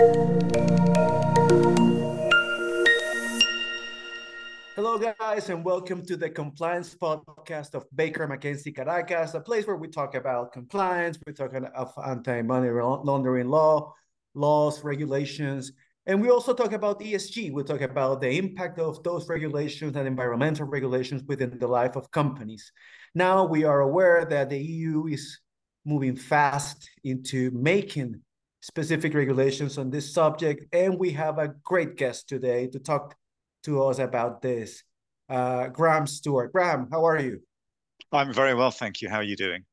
Hello, 0.00 0.16
guys, 4.96 5.50
and 5.50 5.62
welcome 5.62 6.02
to 6.06 6.16
the 6.16 6.30
compliance 6.30 6.94
podcast 6.94 7.74
of 7.74 7.84
Baker 7.94 8.26
McKenzie 8.26 8.74
Caracas, 8.74 9.34
a 9.34 9.40
place 9.40 9.66
where 9.66 9.76
we 9.76 9.88
talk 9.88 10.14
about 10.14 10.54
compliance, 10.54 11.18
we 11.26 11.34
talk 11.34 11.52
about 11.52 11.92
anti-money 12.02 12.70
laundering 12.70 13.48
law, 13.48 13.92
laws, 14.32 14.82
regulations, 14.82 15.72
and 16.06 16.22
we 16.22 16.30
also 16.30 16.54
talk 16.54 16.72
about 16.72 17.00
ESG. 17.00 17.52
We 17.52 17.62
talk 17.62 17.82
about 17.82 18.22
the 18.22 18.30
impact 18.30 18.78
of 18.78 19.02
those 19.02 19.28
regulations 19.28 19.96
and 19.96 20.08
environmental 20.08 20.64
regulations 20.64 21.24
within 21.24 21.58
the 21.58 21.68
life 21.68 21.96
of 21.96 22.10
companies. 22.10 22.72
Now 23.14 23.44
we 23.44 23.64
are 23.64 23.80
aware 23.80 24.24
that 24.24 24.48
the 24.48 24.58
EU 24.58 25.08
is 25.08 25.40
moving 25.84 26.16
fast 26.16 26.88
into 27.04 27.50
making 27.50 28.22
specific 28.60 29.14
regulations 29.14 29.78
on 29.78 29.90
this 29.90 30.12
subject, 30.12 30.64
and 30.72 30.98
we 30.98 31.10
have 31.12 31.38
a 31.38 31.54
great 31.64 31.96
guest 31.96 32.28
today 32.28 32.66
to 32.68 32.78
talk 32.78 33.16
to 33.64 33.82
us 33.84 33.98
about 33.98 34.42
this. 34.42 34.82
Uh, 35.28 35.68
Graham 35.68 36.06
Stuart. 36.06 36.52
Graham, 36.52 36.88
how 36.90 37.04
are 37.04 37.18
you? 37.18 37.40
I'm 38.12 38.32
very 38.32 38.54
well, 38.54 38.70
thank 38.70 39.00
you. 39.00 39.08
How 39.08 39.16
are 39.16 39.22
you 39.22 39.36
doing? 39.36 39.64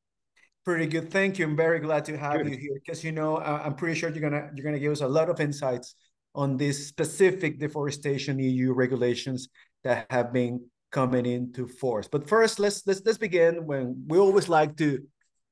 Pretty 0.64 0.86
good, 0.86 1.10
thank 1.10 1.38
you. 1.38 1.46
I'm 1.46 1.56
very 1.56 1.80
glad 1.80 2.04
to 2.06 2.16
have 2.16 2.42
good. 2.42 2.52
you 2.52 2.58
here 2.58 2.74
because 2.74 3.02
you 3.02 3.12
know 3.12 3.36
uh, 3.36 3.62
I'm 3.64 3.74
pretty 3.74 3.98
sure 3.98 4.10
you're 4.10 4.20
gonna 4.20 4.50
you're 4.54 4.64
gonna 4.64 4.78
give 4.78 4.92
us 4.92 5.00
a 5.00 5.08
lot 5.08 5.30
of 5.30 5.40
insights 5.40 5.94
on 6.34 6.56
these 6.56 6.86
specific 6.86 7.58
deforestation 7.58 8.38
EU 8.38 8.72
regulations 8.72 9.48
that 9.82 10.06
have 10.10 10.32
been 10.32 10.60
coming 10.90 11.26
into 11.26 11.66
force. 11.66 12.06
But 12.06 12.28
first, 12.28 12.58
let's 12.58 12.86
let's 12.86 13.02
let's 13.04 13.18
begin 13.18 13.66
when 13.66 14.04
we 14.08 14.18
always 14.18 14.48
like 14.48 14.76
to 14.76 15.02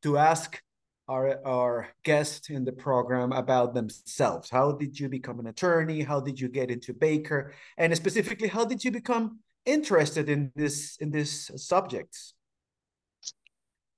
to 0.03 0.19
ask 0.19 0.61
our 1.09 1.41
our 1.47 1.89
guests 2.05 2.51
in 2.51 2.65
the 2.65 2.73
program 2.73 3.33
about 3.33 3.75
themselves. 3.75 4.51
How 4.51 4.73
did 4.73 4.99
you 4.99 5.09
become 5.09 5.39
an 5.39 5.47
attorney? 5.47 6.03
How 6.03 6.21
did 6.21 6.41
you 6.41 6.49
get 6.49 6.71
into 6.71 6.93
Baker? 6.93 7.53
And 7.79 7.97
specifically, 7.97 8.49
how 8.49 8.65
did 8.65 8.85
you 8.85 8.91
become 8.91 9.41
interested 9.65 10.29
in 10.29 10.53
this 10.55 10.97
in 10.99 11.11
this 11.11 11.51
subject? 11.57 12.17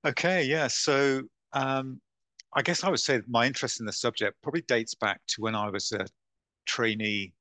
Okay, 0.05 0.43
yeah. 0.43 0.67
So 0.67 1.23
um, 1.53 1.99
I 2.53 2.61
guess 2.61 2.83
I 2.83 2.89
would 2.89 2.99
say 2.99 3.21
my 3.27 3.45
interest 3.45 3.79
in 3.79 3.85
the 3.85 3.93
subject 3.93 4.37
probably 4.41 4.61
dates 4.61 4.95
back 4.95 5.19
to 5.29 5.41
when 5.41 5.55
I 5.55 5.69
was 5.69 5.91
a 5.91 6.05
trainee 6.65 7.33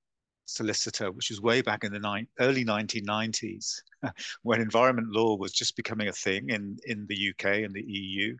solicitor, 0.47 1.13
which 1.13 1.31
was 1.31 1.41
way 1.41 1.61
back 1.61 1.85
in 1.85 1.93
the 1.93 2.27
early 2.41 2.65
1990s, 2.65 3.83
when 4.43 4.61
environment 4.61 5.09
law 5.11 5.37
was 5.37 5.53
just 5.53 5.77
becoming 5.77 6.09
a 6.09 6.13
thing 6.13 6.49
in 6.49 6.79
in 6.87 7.07
the 7.09 7.31
UK 7.31 7.65
and 7.65 7.75
the 7.75 7.85
EU. 7.87 8.37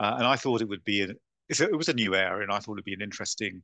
Uh, 0.00 0.14
and 0.16 0.26
I 0.26 0.36
thought 0.36 0.62
it 0.62 0.68
would 0.68 0.84
be 0.84 1.02
an, 1.02 1.14
it 1.50 1.76
was 1.76 1.90
a 1.90 1.94
new 1.94 2.14
area, 2.14 2.42
and 2.42 2.50
I 2.50 2.58
thought 2.58 2.72
it'd 2.72 2.84
be 2.84 2.94
an 2.94 3.02
interesting 3.02 3.62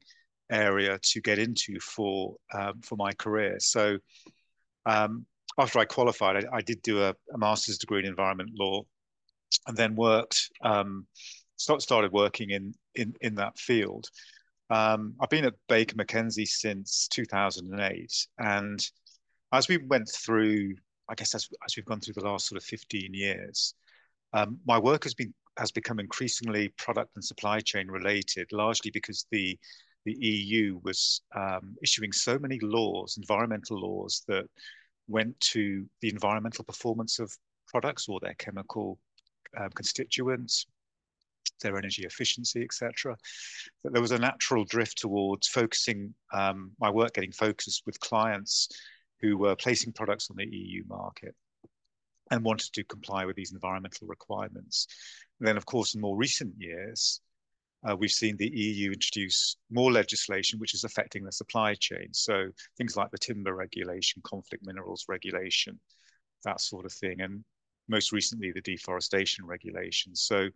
area 0.51 0.99
to 1.03 1.21
get 1.23 1.39
into 1.39 1.81
for 1.81 2.37
um, 2.53 2.81
for 2.83 2.97
my 2.97 3.13
career. 3.15 3.57
So 3.59 3.97
um, 4.85 5.25
after 5.59 5.79
I 5.79 5.87
qualified, 5.87 6.45
I, 6.45 6.59
I 6.59 6.61
did 6.61 6.83
do 6.83 7.03
a, 7.03 7.15
a, 7.33 7.39
master's 7.39 7.79
degree 7.79 8.01
in 8.01 8.07
environment 8.07 8.51
law, 8.55 8.83
and 9.67 9.77
then 9.77 9.97
worked 9.97 10.51
um, 10.63 11.07
start, 11.57 11.81
started 11.81 12.13
working 12.13 12.51
in 12.51 12.75
in 12.95 13.15
in 13.23 13.37
that 13.37 13.59
field. 13.59 14.07
Um, 14.69 15.15
I've 15.21 15.31
been 15.31 15.47
at 15.47 15.55
Baker 15.69 15.95
McKenzie 15.95 16.47
since 16.47 17.09
2008, 17.09 18.27
and 18.39 18.87
as 19.53 19.69
we 19.69 19.79
went 19.79 20.11
through, 20.11 20.75
I 21.09 21.15
guess 21.15 21.35
as, 21.35 21.49
as 21.65 21.77
we've 21.77 21.87
gone 21.87 22.01
through 22.01 22.15
the 22.15 22.29
last 22.29 22.49
sort 22.49 22.61
of 22.61 22.65
15 22.65 23.15
years, 23.15 23.75
um, 24.33 24.59
my 24.67 24.79
work 24.79 25.05
has 25.05 25.15
been 25.15 25.33
has 25.59 25.73
become 25.73 25.99
increasingly 25.99 26.69
product 26.77 27.11
and 27.15 27.25
supply 27.25 27.61
chain 27.61 27.89
related, 27.89 28.53
largely 28.53 28.91
because 28.91 29.27
the 29.31 29.59
the 30.05 30.17
EU 30.25 30.79
was 30.85 31.21
um, 31.35 31.75
issuing 31.83 32.13
so 32.13 32.39
many 32.39 32.61
laws, 32.63 33.17
environmental 33.17 33.77
laws, 33.81 34.23
that 34.29 34.45
went 35.09 35.39
to 35.41 35.85
the 36.01 36.09
environmental 36.09 36.65
performance 36.65 37.19
of 37.19 37.33
products 37.67 38.09
or 38.09 38.21
their 38.21 38.35
chemical 38.35 39.01
um, 39.59 39.69
constituents, 39.71 40.67
their 41.61 41.77
energy 41.77 42.05
efficiency, 42.05 42.63
etc. 42.63 43.17
That 43.83 43.93
there 43.93 44.03
was 44.03 44.13
a 44.13 44.19
natural 44.19 44.65
drift 44.65 44.99
towards 44.99 45.49
focusing 45.49 46.15
um, 46.33 46.71
my 46.79 46.91
work 46.91 47.15
getting 47.15 47.33
focused 47.33 47.83
with 47.85 47.99
clients 47.99 48.69
who 49.21 49.37
were 49.37 49.57
placing 49.57 49.93
products 49.93 50.31
on 50.31 50.37
the 50.37 50.47
EU 50.47 50.85
market 50.87 51.35
and 52.31 52.45
wanted 52.45 52.73
to 52.73 52.85
comply 52.85 53.25
with 53.25 53.37
these 53.37 53.53
environmental 53.53 54.07
requirements. 54.07 54.87
And 55.39 55.47
then, 55.47 55.57
of 55.57 55.67
course, 55.67 55.95
in 55.95 56.01
more 56.01 56.17
recent 56.17 56.55
years, 56.59 57.21
uh, 57.89 57.95
we've 57.97 58.11
seen 58.11 58.37
the 58.37 58.51
EU 58.51 58.91
introduce 58.91 59.57
more 59.71 59.93
legislation 59.93 60.59
which 60.59 60.75
is 60.75 60.85
affecting 60.85 61.25
the 61.25 61.33
supply 61.33 61.75
chain. 61.75 62.09
So 62.13 62.49
things 62.77 62.97
like 62.97 63.11
the 63.11 63.19
timber 63.19 63.55
regulation, 63.55 64.23
conflict 64.25 64.65
minerals 64.67 65.05
regulation, 65.09 65.79
that 66.45 66.61
sort 66.61 66.85
of 66.85 66.93
thing. 66.93 67.21
And 67.21 67.45
most 67.89 68.13
recently, 68.13 68.51
the 68.51 68.61
deforestation 68.61 69.47
regulation. 69.47 70.17
So 70.17 70.49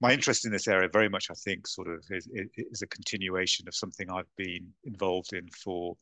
my 0.00 0.12
interest 0.12 0.46
in 0.46 0.52
this 0.52 0.68
area 0.68 0.88
very 0.92 1.08
much, 1.08 1.26
I 1.30 1.34
think, 1.34 1.66
sort 1.66 1.88
of 1.88 2.04
is, 2.10 2.28
is 2.54 2.82
a 2.82 2.86
continuation 2.86 3.66
of 3.66 3.74
something 3.74 4.08
I've 4.08 4.34
been 4.36 4.68
involved 4.84 5.32
in 5.32 5.48
for 5.48 5.96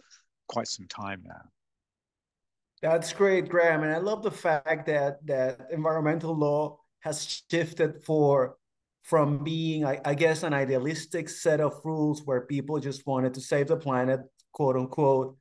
quite 0.48 0.68
some 0.68 0.86
time 0.88 1.22
now. 1.24 1.42
That's 2.82 3.12
great, 3.12 3.48
Graham. 3.48 3.82
And 3.82 3.92
I 3.92 3.98
love 3.98 4.22
the 4.22 4.31
fact 4.31 4.87
that 4.87 5.25
that 5.26 5.69
environmental 5.70 6.37
law 6.37 6.78
has 7.00 7.42
shifted 7.50 8.03
for 8.04 8.56
from 9.03 9.44
being, 9.44 9.84
I, 9.84 10.00
I, 10.04 10.14
guess, 10.14 10.42
an 10.42 10.53
idealistic 10.53 11.28
set 11.28 11.60
of 11.60 11.81
rules 11.84 12.22
where 12.25 12.41
people 12.42 12.78
just 12.81 13.06
wanted 13.06 13.34
to 13.34 13.41
save 13.41 13.69
the 13.69 13.76
planet, 13.76 14.20
quote 14.53 14.76
unquote, 14.76 15.36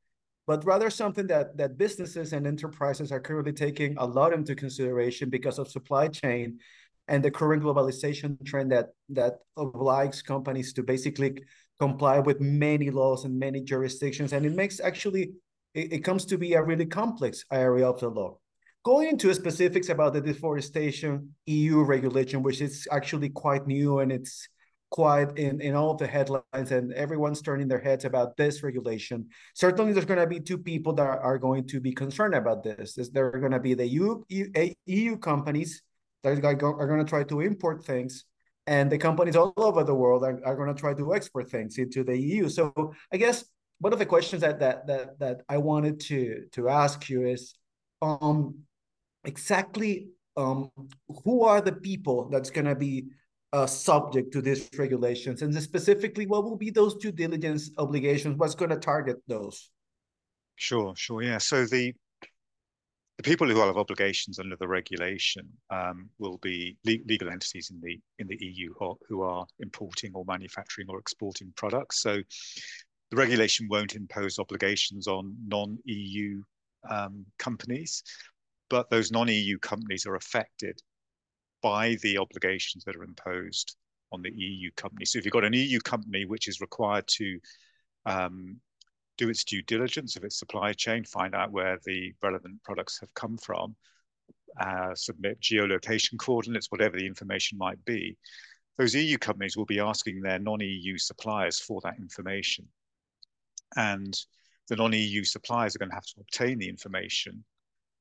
but 0.47 0.63
rather 0.65 0.89
something 0.89 1.27
that 1.27 1.57
that 1.57 1.77
businesses 1.77 2.33
and 2.33 2.45
enterprises 2.45 3.11
are 3.11 3.19
currently 3.19 3.53
taking 3.53 3.97
a 3.97 4.05
lot 4.05 4.33
into 4.33 4.55
consideration 4.55 5.29
because 5.29 5.59
of 5.59 5.67
supply 5.67 6.07
chain 6.07 6.59
and 7.07 7.23
the 7.23 7.31
current 7.31 7.63
globalization 7.63 8.43
trend 8.45 8.71
that 8.71 8.89
that 9.09 9.39
obliges 9.57 10.21
companies 10.21 10.73
to 10.73 10.83
basically 10.83 11.41
comply 11.79 12.19
with 12.19 12.39
many 12.39 12.89
laws 12.89 13.25
and 13.25 13.37
many 13.37 13.61
jurisdictions 13.61 14.33
and 14.33 14.45
it 14.45 14.53
makes 14.53 14.79
actually 14.79 15.33
it, 15.75 15.93
it 15.93 15.99
comes 16.03 16.25
to 16.25 16.37
be 16.37 16.53
a 16.53 16.63
really 16.63 16.85
complex 16.85 17.45
area 17.51 17.87
of 17.87 17.99
the 17.99 18.09
law 18.09 18.37
going 18.83 19.09
into 19.09 19.33
specifics 19.33 19.89
about 19.89 20.13
the 20.13 20.21
deforestation 20.21 21.35
eu 21.45 21.83
regulation 21.83 22.41
which 22.41 22.61
is 22.61 22.87
actually 22.91 23.29
quite 23.29 23.67
new 23.67 23.99
and 23.99 24.11
it's 24.11 24.47
quite 24.91 25.37
in, 25.37 25.59
in 25.59 25.75
all 25.75 25.91
of 25.91 25.97
the 25.97 26.07
headlines 26.07 26.71
and 26.71 26.93
everyone's 26.93 27.41
turning 27.41 27.67
their 27.67 27.79
heads 27.79 28.05
about 28.05 28.37
this 28.37 28.63
regulation 28.63 29.27
certainly 29.53 29.91
there's 29.91 30.05
going 30.05 30.19
to 30.19 30.27
be 30.27 30.39
two 30.39 30.57
people 30.57 30.93
that 30.93 31.03
are 31.03 31.37
going 31.37 31.67
to 31.67 31.81
be 31.81 31.91
concerned 31.91 32.33
about 32.33 32.63
this 32.63 32.97
Is 32.97 33.09
there 33.09 33.27
are 33.27 33.39
going 33.39 33.51
to 33.51 33.59
be 33.59 33.73
the 33.73 33.87
EU, 33.87 34.23
EU 34.85 35.17
companies 35.17 35.81
that 36.23 36.43
are 36.43 36.87
going 36.87 37.03
to 37.05 37.09
try 37.09 37.23
to 37.23 37.41
import 37.41 37.83
things 37.83 38.25
and 38.67 38.91
the 38.91 38.97
companies 38.97 39.35
all 39.35 39.53
over 39.57 39.83
the 39.83 39.93
world 39.93 40.23
are, 40.23 40.39
are 40.45 40.55
going 40.55 40.73
to 40.73 40.79
try 40.79 40.93
to 40.93 41.13
export 41.13 41.49
things 41.49 41.77
into 41.77 42.03
the 42.03 42.17
EU. 42.17 42.49
So 42.49 42.93
I 43.11 43.17
guess 43.17 43.45
one 43.79 43.93
of 43.93 43.99
the 43.99 44.05
questions 44.05 44.41
that 44.41 44.59
that 44.59 44.87
that 44.87 45.19
that 45.19 45.41
I 45.49 45.57
wanted 45.57 45.99
to 46.01 46.45
to 46.53 46.69
ask 46.69 47.09
you 47.09 47.25
is 47.25 47.55
um 48.01 48.55
exactly 49.23 50.09
um 50.37 50.71
who 51.23 51.43
are 51.43 51.61
the 51.61 51.73
people 51.73 52.29
that's 52.29 52.49
going 52.49 52.65
to 52.65 52.75
be 52.75 53.05
uh, 53.53 53.65
subject 53.65 54.33
to 54.33 54.41
these 54.41 54.69
regulations? 54.77 55.41
And 55.41 55.53
specifically 55.61 56.25
what 56.25 56.43
will 56.43 56.57
be 56.57 56.71
those 56.71 56.95
due 56.95 57.11
diligence 57.11 57.71
obligations? 57.77 58.37
What's 58.37 58.55
going 58.55 58.71
to 58.71 58.77
target 58.77 59.17
those? 59.27 59.69
Sure 60.55 60.93
sure 60.95 61.21
yeah. 61.21 61.37
So 61.37 61.65
the 61.65 61.93
the 63.17 63.23
people 63.23 63.47
who 63.47 63.57
have 63.59 63.77
obligations 63.77 64.39
under 64.39 64.57
the 64.57 64.67
regulation 64.67 65.47
um, 65.69 66.09
will 66.19 66.37
be 66.39 66.77
le 66.85 66.97
legal 67.05 67.29
entities 67.29 67.71
in 67.71 67.79
the 67.81 67.97
in 68.19 68.27
the 68.27 68.37
EU 68.41 68.73
who, 68.77 68.97
who 69.07 69.21
are 69.21 69.45
importing 69.59 70.11
or 70.13 70.25
manufacturing 70.27 70.87
or 70.89 70.99
exporting 70.99 71.53
products. 71.55 72.01
So 72.01 72.21
the 73.15 73.21
regulation 73.21 73.67
won't 73.69 73.95
impose 73.95 74.39
obligations 74.39 75.07
on 75.07 75.33
non-EU 75.47 76.43
um, 76.89 77.25
companies, 77.39 78.03
but 78.69 78.89
those 78.89 79.09
non-EU 79.09 79.57
companies 79.59 80.05
are 80.05 80.15
affected 80.15 80.81
by 81.61 81.95
the 82.01 82.17
obligations 82.17 82.83
that 82.83 82.95
are 82.95 83.05
imposed 83.05 83.77
on 84.11 84.21
the 84.21 84.33
EU 84.35 84.69
company. 84.75 85.05
So 85.05 85.17
if 85.17 85.23
you've 85.23 85.31
got 85.31 85.45
an 85.45 85.53
EU 85.53 85.79
company 85.79 86.25
which 86.25 86.49
is 86.49 86.59
required 86.59 87.07
to 87.07 87.39
um, 88.05 88.57
do 89.17 89.29
its 89.29 89.45
due 89.45 89.61
diligence 89.61 90.17
of 90.17 90.25
its 90.25 90.37
supply 90.37 90.73
chain, 90.73 91.05
find 91.05 91.33
out 91.33 91.53
where 91.53 91.79
the 91.85 92.13
relevant 92.21 92.61
products 92.63 92.99
have 92.99 93.13
come 93.13 93.37
from, 93.37 93.77
uh, 94.59 94.93
submit 94.93 95.39
geolocation 95.39 96.17
coordinates, 96.19 96.69
whatever 96.69 96.97
the 96.97 97.07
information 97.07 97.57
might 97.57 97.83
be. 97.85 98.17
Those 98.77 98.93
EU 98.93 99.17
companies 99.17 99.55
will 99.55 99.65
be 99.65 99.79
asking 99.79 100.19
their 100.19 100.37
non-EU 100.37 100.97
suppliers 100.97 101.59
for 101.61 101.79
that 101.85 101.95
information. 101.97 102.67
And 103.75 104.17
the 104.67 104.75
non-EU 104.75 105.23
suppliers 105.23 105.75
are 105.75 105.79
going 105.79 105.89
to 105.89 105.95
have 105.95 106.05
to 106.05 106.21
obtain 106.21 106.59
the 106.59 106.69
information. 106.69 107.43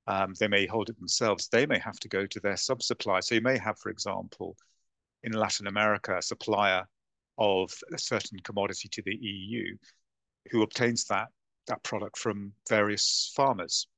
Um, 0.07 0.35
they 0.39 0.49
may 0.49 0.67
hold 0.67 0.91
it 0.91 0.99
themselves. 0.99 1.49
They 1.49 1.67
may 1.67 1.79
have 1.79 1.99
to 2.01 2.09
go 2.09 2.27
to 2.27 2.41
their 2.41 2.57
sub-supplier. 2.57 3.23
So 3.23 3.35
you 3.35 3.41
may 3.41 3.59
have, 3.59 3.79
for 3.79 3.91
example, 3.91 4.57
in 5.23 5.33
Latin 5.33 5.67
America, 5.67 6.17
a 6.17 6.23
supplier 6.23 6.87
of 7.39 7.71
a 7.93 7.99
certain 7.99 8.39
commodity 8.41 8.89
to 8.93 9.03
the 9.03 9.17
EU, 9.17 9.77
who 10.51 10.63
obtains 10.63 11.05
that 11.07 11.29
that 11.67 11.83
product 11.83 12.19
from 12.19 12.53
various 12.69 13.33
farmers. 13.35 13.89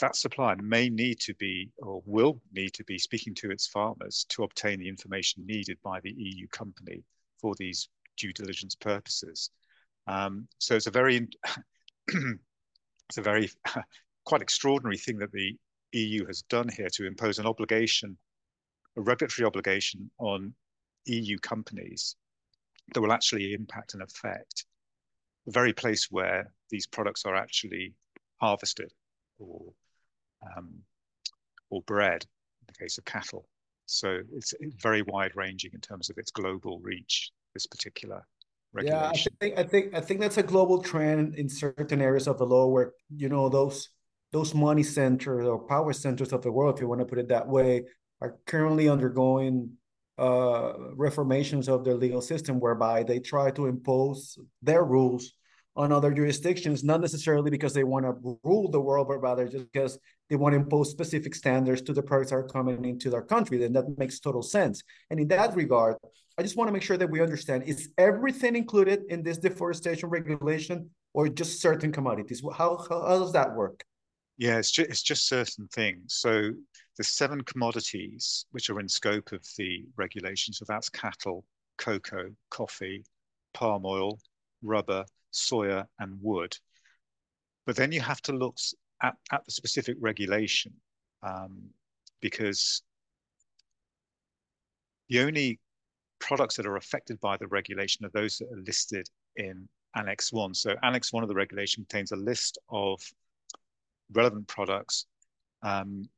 That 0.00 0.16
supplier 0.16 0.56
may 0.56 0.88
need 0.88 1.20
to 1.20 1.34
be 1.34 1.70
or 1.78 2.02
will 2.04 2.40
need 2.52 2.74
to 2.74 2.84
be 2.84 2.98
speaking 2.98 3.34
to 3.36 3.50
its 3.50 3.66
farmers 3.66 4.26
to 4.30 4.42
obtain 4.42 4.80
the 4.80 4.88
information 4.88 5.46
needed 5.46 5.78
by 5.82 6.00
the 6.00 6.14
EU 6.16 6.48
company 6.48 7.04
for 7.40 7.54
these 7.56 7.88
due 8.16 8.32
diligence 8.32 8.74
purposes. 8.74 9.50
Um, 10.08 10.48
so 10.58 10.74
it's 10.74 10.86
a 10.86 10.90
very 10.90 11.28
it's 12.08 13.18
a 13.18 13.22
very 13.22 13.50
quite 14.24 14.42
extraordinary 14.42 14.96
thing 14.96 15.18
that 15.18 15.32
the 15.32 15.56
EU 15.92 16.26
has 16.26 16.42
done 16.42 16.68
here 16.68 16.88
to 16.94 17.06
impose 17.06 17.38
an 17.38 17.46
obligation, 17.46 18.16
a 18.96 19.02
regulatory 19.02 19.46
obligation 19.46 20.10
on 20.18 20.54
EU 21.06 21.38
companies 21.38 22.16
that 22.94 23.02
will 23.02 23.12
actually 23.12 23.52
impact 23.52 23.92
and 23.92 24.02
affect 24.02 24.64
the 25.44 25.52
very 25.52 25.74
place 25.74 26.08
where 26.10 26.52
these 26.70 26.86
products 26.86 27.24
are 27.26 27.36
actually 27.36 27.94
harvested 28.40 28.90
or 29.38 29.60
um, 30.56 30.80
or 31.70 31.82
bred 31.82 32.24
in 32.62 32.66
the 32.66 32.84
case 32.84 32.96
of 32.96 33.04
cattle. 33.04 33.46
So 33.84 34.20
it's 34.32 34.54
very 34.80 35.02
wide 35.02 35.32
ranging 35.34 35.72
in 35.74 35.80
terms 35.80 36.08
of 36.08 36.16
its 36.16 36.30
global 36.30 36.78
reach. 36.80 37.30
This 37.54 37.66
particular 37.66 38.22
regulation. 38.72 39.32
Yeah, 39.40 39.48
I 39.48 39.48
think 39.48 39.58
I 39.58 39.62
think 39.64 39.94
I 39.94 40.00
think 40.00 40.20
that's 40.20 40.38
a 40.38 40.42
global 40.42 40.82
trend 40.82 41.34
in 41.36 41.48
certain 41.48 42.00
areas 42.00 42.26
of 42.26 42.38
the 42.38 42.46
law 42.46 42.66
where 42.68 42.92
you 43.14 43.28
know 43.28 43.48
those 43.48 43.88
those 44.32 44.54
money 44.54 44.82
centers 44.82 45.46
or 45.46 45.66
power 45.66 45.92
centers 45.92 46.32
of 46.32 46.42
the 46.42 46.52
world, 46.52 46.74
if 46.74 46.80
you 46.80 46.88
want 46.88 47.00
to 47.00 47.06
put 47.06 47.18
it 47.18 47.28
that 47.28 47.48
way, 47.48 47.84
are 48.20 48.36
currently 48.46 48.88
undergoing 48.88 49.70
uh, 50.18 50.72
reformations 50.96 51.68
of 51.68 51.84
their 51.84 51.94
legal 51.94 52.20
system 52.20 52.60
whereby 52.60 53.02
they 53.02 53.20
try 53.20 53.50
to 53.52 53.66
impose 53.66 54.38
their 54.62 54.84
rules 54.84 55.32
on 55.78 55.92
other 55.92 56.12
jurisdictions, 56.12 56.82
not 56.82 57.00
necessarily 57.00 57.52
because 57.52 57.72
they 57.72 57.84
want 57.84 58.04
to 58.04 58.38
rule 58.42 58.68
the 58.68 58.80
world, 58.80 59.06
but 59.06 59.22
rather 59.22 59.46
just 59.46 59.72
because 59.72 59.96
they 60.28 60.34
want 60.34 60.52
to 60.52 60.56
impose 60.58 60.90
specific 60.90 61.36
standards 61.36 61.80
to 61.82 61.92
the 61.92 62.02
products 62.02 62.30
that 62.30 62.36
are 62.36 62.48
coming 62.48 62.84
into 62.84 63.08
their 63.08 63.22
country. 63.22 63.58
Then 63.58 63.72
that 63.74 63.96
makes 63.96 64.18
total 64.18 64.42
sense. 64.42 64.82
And 65.08 65.20
in 65.20 65.28
that 65.28 65.54
regard, 65.54 65.94
I 66.36 66.42
just 66.42 66.56
want 66.56 66.66
to 66.66 66.72
make 66.72 66.82
sure 66.82 66.96
that 66.96 67.08
we 67.08 67.22
understand 67.22 67.62
is 67.62 67.90
everything 67.96 68.56
included 68.56 69.04
in 69.08 69.22
this 69.22 69.38
deforestation 69.38 70.08
regulation 70.08 70.90
or 71.14 71.28
just 71.28 71.62
certain 71.62 71.92
commodities? 71.92 72.42
How, 72.56 72.76
how, 72.76 73.00
how 73.06 73.18
does 73.20 73.32
that 73.32 73.54
work? 73.54 73.84
Yeah, 74.36 74.58
it's 74.58 74.72
just, 74.72 74.90
it's 74.90 75.02
just 75.02 75.28
certain 75.28 75.68
things. 75.68 76.14
So 76.14 76.50
the 76.96 77.04
seven 77.04 77.40
commodities 77.42 78.46
which 78.50 78.68
are 78.68 78.80
in 78.80 78.88
scope 78.88 79.30
of 79.30 79.46
the 79.56 79.84
regulation, 79.96 80.52
so 80.52 80.64
that's 80.66 80.88
cattle, 80.88 81.44
cocoa, 81.76 82.30
coffee, 82.50 83.04
palm 83.54 83.86
oil, 83.86 84.18
rubber, 84.62 85.04
soya, 85.32 85.86
and 85.98 86.18
wood. 86.22 86.56
But 87.66 87.76
then 87.76 87.92
you 87.92 88.00
have 88.00 88.22
to 88.22 88.32
look 88.32 88.56
at, 89.02 89.14
at 89.32 89.44
the 89.44 89.52
specific 89.52 89.96
regulation 90.00 90.72
um, 91.22 91.70
because 92.20 92.82
the 95.08 95.20
only 95.20 95.60
products 96.18 96.56
that 96.56 96.66
are 96.66 96.76
affected 96.76 97.20
by 97.20 97.36
the 97.36 97.46
regulation 97.46 98.04
are 98.04 98.10
those 98.10 98.38
that 98.38 98.48
are 98.52 98.62
listed 98.62 99.08
in 99.36 99.68
Annex 99.94 100.32
1. 100.32 100.54
So 100.54 100.74
Annex 100.82 101.12
1 101.12 101.22
of 101.22 101.28
the 101.28 101.34
regulation 101.34 101.84
contains 101.84 102.12
a 102.12 102.16
list 102.16 102.58
of 102.70 103.00
relevant 104.12 104.46
products, 104.48 105.06
um, 105.62 106.08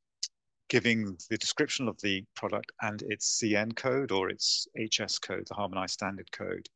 giving 0.69 1.17
the 1.29 1.39
description 1.39 1.89
of 1.89 2.01
the 2.03 2.25
product 2.35 2.71
and 2.83 3.03
its 3.09 3.41
CN 3.41 3.75
code 3.75 4.13
or 4.13 4.31
its 4.31 4.67
HS 4.77 5.19
code, 5.19 5.47
the 5.49 5.55
Harmonized 5.55 5.95
Standard 5.95 6.31
Code. 6.33 6.69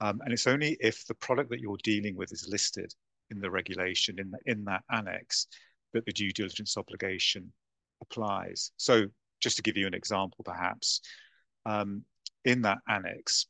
Um, 0.00 0.20
and 0.24 0.32
it's 0.32 0.46
only 0.46 0.76
if 0.80 1.06
the 1.06 1.14
product 1.14 1.50
that 1.50 1.60
you're 1.60 1.78
dealing 1.82 2.16
with 2.16 2.32
is 2.32 2.48
listed 2.50 2.92
in 3.30 3.40
the 3.40 3.50
regulation 3.50 4.18
in, 4.18 4.30
the, 4.30 4.38
in 4.46 4.64
that 4.64 4.82
annex 4.90 5.46
that 5.92 6.04
the 6.06 6.12
due 6.12 6.32
diligence 6.32 6.76
obligation 6.76 7.52
applies. 8.02 8.72
So 8.76 9.06
just 9.40 9.56
to 9.56 9.62
give 9.62 9.76
you 9.76 9.86
an 9.86 9.94
example, 9.94 10.44
perhaps, 10.44 11.00
um, 11.66 12.04
in 12.44 12.62
that 12.62 12.78
annex, 12.88 13.46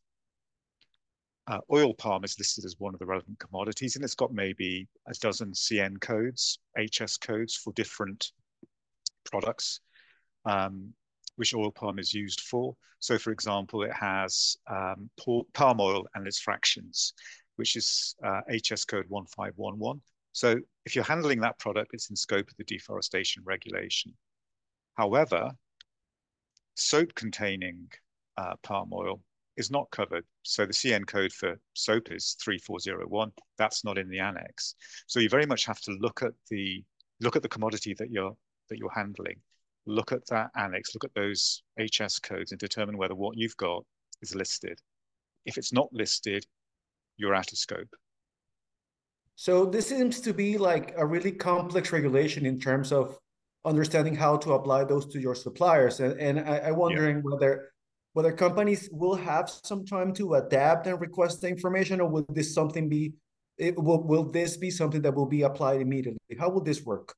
uh, 1.47 1.61
oil 1.73 1.95
palm 1.95 2.25
is 2.25 2.39
listed 2.39 2.65
as 2.65 2.77
one 2.79 2.95
of 2.95 3.01
the 3.01 3.07
relevant 3.07 3.39
commodities, 3.39 3.97
and 3.97 4.05
it's 4.05 4.15
got 4.15 4.33
maybe 4.33 4.87
a 5.09 5.15
dozen 5.21 5.53
CN 5.53 6.01
codes, 6.01 6.59
HS 6.79 7.17
codes 7.17 7.57
for 7.57 7.73
different 7.73 8.31
products, 9.25 9.81
um, 10.45 10.93
which 11.41 11.55
oil 11.55 11.73
palm 11.73 11.99
is 11.99 12.13
used 12.13 12.43
for. 12.43 12.77
So, 12.99 13.19
for 13.19 13.33
example, 13.33 13.83
it 13.83 13.95
has 13.95 14.59
um, 14.67 15.09
palm 15.55 15.81
oil 15.81 16.07
and 16.15 16.27
its 16.27 16.39
fractions, 16.39 17.15
which 17.57 17.77
is 17.77 18.15
uh, 18.23 18.43
HS 18.51 18.85
code 18.85 19.07
1511. 19.09 20.03
So, 20.33 20.61
if 20.85 20.95
you're 20.95 21.03
handling 21.03 21.41
that 21.41 21.59
product, 21.59 21.95
it's 21.95 22.11
in 22.11 22.17
scope 22.17 22.47
of 22.51 22.57
the 22.59 22.65
deforestation 22.65 23.43
regulation. 23.47 24.13
However, 24.99 25.53
soap 26.75 27.15
containing 27.15 27.89
uh, 28.37 28.57
palm 28.63 28.91
oil 28.93 29.23
is 29.57 29.71
not 29.71 29.91
covered. 29.91 30.27
So 30.43 30.67
the 30.67 30.75
CN 30.75 31.07
code 31.07 31.33
for 31.33 31.59
SOAP 31.73 32.13
is 32.13 32.37
3401. 32.45 33.33
That's 33.57 33.83
not 33.83 33.97
in 33.97 34.11
the 34.11 34.19
annex. 34.21 34.75
So 35.07 35.21
you 35.21 35.31
very 35.31 35.47
much 35.47 35.65
have 35.65 35.81
to 35.81 35.93
look 36.01 36.23
at 36.23 36.33
the 36.51 36.85
look 37.23 37.37
at 37.37 37.43
the 37.43 37.49
commodity 37.49 37.95
that 37.95 38.11
you're 38.11 38.37
that 38.69 38.77
you're 38.77 38.93
handling, 38.95 39.41
look 39.87 40.13
at 40.13 40.27
that 40.27 40.51
annex, 40.57 40.95
look 40.95 41.05
at 41.05 41.15
those 41.15 41.63
HS 41.79 42.19
codes 42.19 42.53
and 42.53 42.59
determine 42.59 42.97
whether 42.97 43.15
what 43.15 43.37
you've 43.37 43.57
got 43.57 43.85
is 44.23 44.35
listed. 44.35 44.79
If 45.47 45.59
it's 45.59 45.73
not 45.73 45.89
listed, 45.93 46.45
you're 47.17 47.35
out 47.35 47.53
of 47.53 47.59
scope. 47.59 47.89
So 49.37 49.65
this 49.65 49.89
seems 49.89 50.21
to 50.21 50.35
be 50.35 50.59
like 50.59 50.95
a 50.97 51.07
really 51.07 51.33
complex 51.33 51.93
regulation 51.93 52.45
in 52.45 52.61
terms 52.61 52.93
of 52.93 53.19
understanding 53.65 54.15
how 54.15 54.37
to 54.39 54.53
apply 54.53 54.85
those 54.85 55.07
to 55.07 55.21
your 55.21 55.35
suppliers. 55.35 56.01
And, 56.01 56.19
and 56.21 56.41
I, 56.41 56.69
am 56.69 56.77
wondering 56.77 57.17
yeah. 57.17 57.23
whether 57.25 57.71
whether 58.13 58.33
companies 58.33 58.89
will 58.93 59.15
have 59.15 59.49
some 59.49 59.87
time 59.87 60.13
to 60.15 60.35
adapt 60.35 60.87
and 60.89 61.01
request 61.01 61.41
the 61.41 61.49
information, 61.49 62.01
or 62.01 62.09
will 62.09 62.27
this 62.29 62.53
something 62.53 62.89
be 62.89 63.15
it, 63.57 63.81
will, 63.81 64.03
will 64.03 64.25
this 64.25 64.57
be 64.57 64.71
something 64.71 65.03
that 65.03 65.15
will 65.15 65.27
be 65.27 65.43
applied 65.43 65.81
immediately? 65.81 66.19
How 66.39 66.49
will 66.49 66.63
this 66.63 66.83
work? 66.83 67.15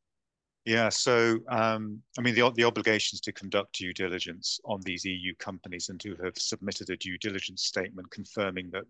Yeah, 0.64 0.90
so 0.90 1.38
um, 1.48 2.00
I 2.16 2.22
mean, 2.22 2.36
the 2.36 2.48
the 2.52 2.64
obligations 2.64 3.20
to 3.22 3.32
conduct 3.32 3.74
due 3.74 3.92
diligence 3.92 4.60
on 4.64 4.80
these 4.82 5.04
EU 5.04 5.34
companies 5.36 5.88
and 5.88 6.00
to 6.00 6.16
have 6.22 6.38
submitted 6.38 6.88
a 6.90 6.96
due 6.96 7.18
diligence 7.18 7.64
statement 7.64 8.10
confirming 8.12 8.70
that 8.70 8.84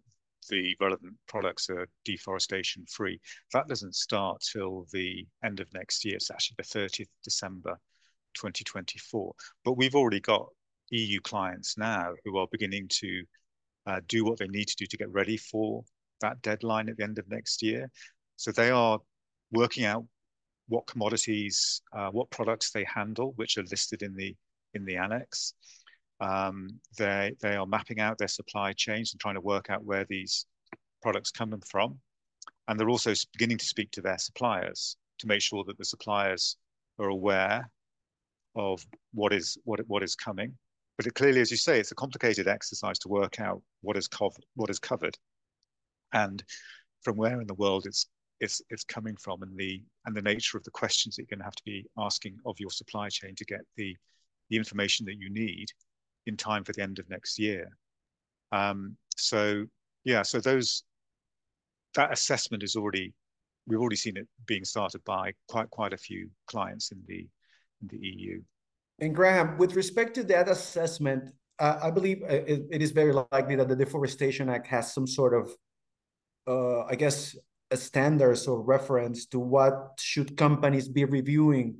the 0.51 0.77
relevant 0.81 1.15
products 1.29 1.71
are 1.71 1.89
deforestation 2.05 2.85
free. 2.87 3.19
That 3.53 3.69
doesn't 3.69 3.95
start 3.95 4.45
till 4.53 4.87
the 4.93 5.27
end 5.45 5.61
of 5.61 5.73
next 5.73 6.05
year. 6.05 6.17
It's 6.17 6.31
actually 6.31 6.57
the 6.59 6.79
30th 6.81 7.09
December 7.25 7.79
2024. 8.35 9.33
But 9.65 9.77
we've 9.79 9.95
already 9.95 10.21
got 10.21 10.49
EU 10.91 11.21
clients 11.21 11.79
now 11.79 12.13
who 12.25 12.37
are 12.37 12.47
beginning 12.51 12.89
to 12.89 13.25
uh, 13.87 14.01
do 14.09 14.25
what 14.25 14.39
they 14.39 14.49
need 14.49 14.69
to 14.69 14.77
do 14.77 14.87
to 14.87 14.97
get 14.97 15.11
ready 15.11 15.37
for 15.37 15.85
that 16.21 16.43
deadline 16.43 16.89
at 16.89 16.99
the 16.99 17.05
end 17.05 17.19
of 17.19 17.29
next 17.31 17.63
year. 17.63 17.91
So 18.37 18.53
they 18.53 18.71
are 18.71 18.99
working 19.53 19.85
out 19.85 20.05
what 20.69 20.87
commodities, 20.87 21.83
uh, 21.97 22.09
what 22.11 22.31
products 22.31 22.71
they 22.71 22.85
handle, 22.85 23.33
which 23.37 23.59
are 23.59 23.65
listed 23.65 24.03
in 24.03 24.15
the 24.15 24.35
in 24.75 24.85
the 24.85 24.97
annex. 24.97 25.55
Um, 26.21 26.69
they 26.99 27.35
they 27.41 27.57
are 27.57 27.67
mapping 27.67 28.01
out 28.01 28.19
their 28.19 28.29
supply 28.29 28.73
chains 28.73 29.13
and 29.13 29.21
trying 29.21 29.35
to 29.35 29.41
work 29.41 29.71
out 29.71 29.85
where 29.85 30.07
these 30.09 30.47
products 31.03 31.31
come 31.31 31.59
from, 31.69 31.99
and 32.69 32.79
they're 32.79 32.91
also 32.91 33.13
beginning 33.33 33.59
to 33.59 33.65
speak 33.65 33.91
to 33.93 34.01
their 34.01 34.19
suppliers 34.19 34.97
to 35.19 35.27
make 35.27 35.43
sure 35.43 35.65
that 35.65 35.79
the 35.79 35.85
suppliers 35.85 36.57
are 36.99 37.09
aware 37.09 37.71
of 38.55 38.85
what 39.13 39.33
is 39.33 39.59
what 39.65 39.81
what 39.89 40.03
is 40.03 40.15
coming. 40.15 40.57
But 40.97 41.07
it 41.07 41.15
clearly, 41.15 41.41
as 41.41 41.51
you 41.51 41.57
say, 41.57 41.81
it's 41.81 41.91
a 41.91 41.97
complicated 41.97 42.47
exercise 42.47 42.99
to 43.01 43.09
work 43.09 43.41
out 43.41 43.63
what 43.81 43.97
is 43.97 44.09
covered, 44.09 44.45
what 44.55 44.71
is 44.71 44.79
covered, 44.79 45.17
and 46.13 46.43
from 47.03 47.17
where 47.17 47.41
in 47.41 47.47
the 47.47 47.55
world 47.55 47.87
it's 47.87 48.07
it's 48.43 48.61
it's 48.71 48.85
coming 48.85 49.17
from, 49.17 49.43
and 49.43 49.57
the 49.57 49.81
and 50.05 50.15
the 50.15 50.21
nature 50.21 50.59
of 50.59 50.65
the 50.65 50.71
questions 50.71 51.15
that 51.15 51.23
you're 51.23 51.37
going 51.37 51.39
to 51.39 51.45
have 51.45 51.55
to 51.55 51.63
be 51.65 51.87
asking 51.97 52.37
of 52.45 52.59
your 52.59 52.71
supply 52.71 53.09
chain 53.09 53.35
to 53.37 53.45
get 53.45 53.61
the 53.77 53.97
the 54.51 54.57
information 54.57 55.07
that 55.07 55.17
you 55.19 55.31
need 55.31 55.69
in 56.27 56.37
time 56.37 56.65
for 56.65 56.73
the 56.73 56.83
end 56.83 56.99
of 56.99 57.09
next 57.09 57.39
year. 57.39 57.67
Um, 58.51 58.97
so 59.17 59.65
yeah, 60.05 60.23
so 60.23 60.41
those 60.41 60.83
that 61.95 62.13
assessment 62.13 62.65
is 62.65 62.75
already 62.75 63.15
we've 63.69 63.81
already 63.81 63.97
seen 63.97 64.17
it 64.17 64.27
being 64.47 64.65
started 64.65 65.03
by 65.05 65.33
quite 65.49 65.71
quite 65.71 65.93
a 65.93 65.97
few 65.97 66.29
clients 66.49 66.91
in 66.91 67.01
the 67.07 67.29
in 67.81 67.89
the 67.89 67.99
EU. 67.99 68.43
And 68.99 69.15
Graham, 69.15 69.57
with 69.57 69.77
respect 69.77 70.15
to 70.15 70.25
that 70.25 70.49
assessment, 70.49 71.31
uh, 71.61 71.79
I 71.81 71.91
believe 71.93 72.23
uh, 72.25 72.35
it, 72.35 72.67
it 72.73 72.83
is 72.83 72.91
very 72.91 73.13
likely 73.13 73.55
that 73.55 73.69
the 73.69 73.77
Deforestation 73.77 74.49
Act 74.49 74.67
has 74.69 74.93
some 74.93 75.07
sort 75.07 75.35
of, 75.35 75.51
uh, 76.47 76.85
I 76.85 76.95
guess, 76.95 77.37
standards 77.77 78.47
or 78.47 78.61
reference 78.61 79.27
to 79.27 79.39
what 79.39 79.99
should 79.99 80.37
companies 80.37 80.89
be 80.89 81.05
reviewing 81.05 81.79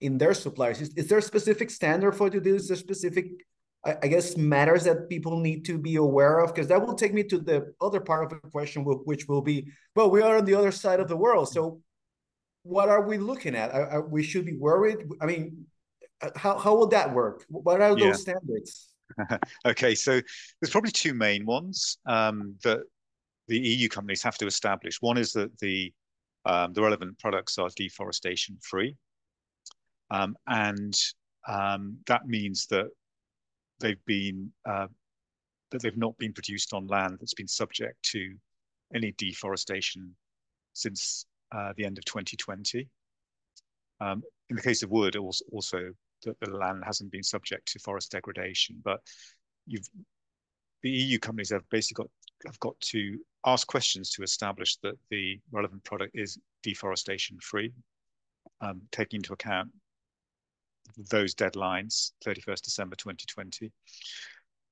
in 0.00 0.18
their 0.18 0.34
suppliers. 0.34 0.80
Is, 0.80 0.90
is 0.94 1.08
there 1.08 1.18
a 1.18 1.22
specific 1.22 1.70
standard 1.70 2.12
for 2.12 2.28
this? 2.30 2.62
Is 2.62 2.68
there 2.68 2.76
specific 2.76 3.26
I, 3.84 3.96
I 4.02 4.08
guess 4.08 4.36
matters 4.36 4.84
that 4.84 5.08
people 5.08 5.38
need 5.38 5.64
to 5.66 5.78
be 5.78 5.96
aware 5.96 6.38
of? 6.40 6.54
Because 6.54 6.68
that 6.68 6.84
will 6.84 6.94
take 6.94 7.14
me 7.14 7.22
to 7.24 7.38
the 7.38 7.74
other 7.80 8.00
part 8.00 8.24
of 8.24 8.30
the 8.30 8.48
question, 8.50 8.84
which 8.84 9.28
will 9.28 9.42
be, 9.42 9.68
well, 9.94 10.10
we 10.10 10.22
are 10.22 10.38
on 10.38 10.44
the 10.44 10.54
other 10.54 10.72
side 10.72 11.00
of 11.00 11.08
the 11.08 11.16
world, 11.16 11.52
so 11.52 11.80
what 12.62 12.88
are 12.88 13.06
we 13.06 13.18
looking 13.18 13.54
at? 13.54 13.72
Are, 13.72 13.86
are 13.90 14.08
we 14.08 14.22
should 14.22 14.46
be 14.46 14.56
worried. 14.56 15.06
I 15.20 15.26
mean, 15.26 15.66
uh, 16.22 16.30
how 16.34 16.58
how 16.58 16.74
will 16.74 16.88
that 16.88 17.12
work? 17.12 17.44
What 17.48 17.80
are 17.80 17.94
those 17.94 18.26
yeah. 18.26 18.34
standards? 18.34 18.88
okay, 19.66 19.94
so 19.94 20.12
there's 20.60 20.70
probably 20.70 20.90
two 20.90 21.12
main 21.12 21.44
ones 21.44 21.98
um, 22.06 22.54
that 22.64 22.80
the 23.48 23.58
EU 23.58 23.88
companies 23.88 24.22
have 24.22 24.38
to 24.38 24.46
establish. 24.46 25.00
One 25.00 25.18
is 25.18 25.32
that 25.32 25.56
the 25.58 25.92
um, 26.46 26.74
the 26.74 26.82
relevant 26.82 27.18
products 27.18 27.56
are 27.56 27.70
deforestation 27.74 28.58
free, 28.60 28.96
um, 30.10 30.36
and 30.46 30.94
um, 31.48 31.98
that 32.06 32.26
means 32.26 32.66
that 32.66 32.88
they've 33.80 34.04
been 34.06 34.52
uh, 34.66 34.88
that 35.70 35.82
they've 35.82 35.96
not 35.96 36.16
been 36.18 36.32
produced 36.32 36.72
on 36.72 36.86
land 36.86 37.16
that's 37.20 37.34
been 37.34 37.48
subject 37.48 38.02
to 38.02 38.34
any 38.94 39.12
deforestation 39.18 40.14
since 40.72 41.26
uh, 41.52 41.72
the 41.76 41.84
end 41.84 41.98
of 41.98 42.04
2020. 42.04 42.88
Um, 44.00 44.22
in 44.50 44.56
the 44.56 44.62
case 44.62 44.82
of 44.82 44.90
wood, 44.90 45.16
also, 45.16 45.44
also 45.52 45.78
the, 46.22 46.34
the, 46.40 46.50
land 46.50 46.82
hasn't 46.84 47.10
been 47.10 47.22
subject 47.22 47.72
to 47.72 47.78
forest 47.78 48.10
degradation, 48.10 48.80
but 48.84 49.00
you've 49.66 49.88
the 50.82 50.90
EU 50.90 51.18
companies 51.18 51.50
have 51.50 51.68
basically 51.70 52.04
got 52.04 52.10
have 52.46 52.60
got 52.60 52.78
to 52.80 53.18
ask 53.46 53.66
questions 53.66 54.10
to 54.10 54.22
establish 54.22 54.76
that 54.82 54.96
the 55.10 55.38
relevant 55.50 55.84
product 55.84 56.12
is 56.14 56.38
deforestation 56.62 57.38
free, 57.40 57.72
um, 58.60 58.82
taking 58.90 59.18
into 59.18 59.32
account 59.32 59.70
those 61.10 61.34
deadlines, 61.34 62.12
31st 62.24 62.62
December 62.62 62.96
2020. 62.96 63.72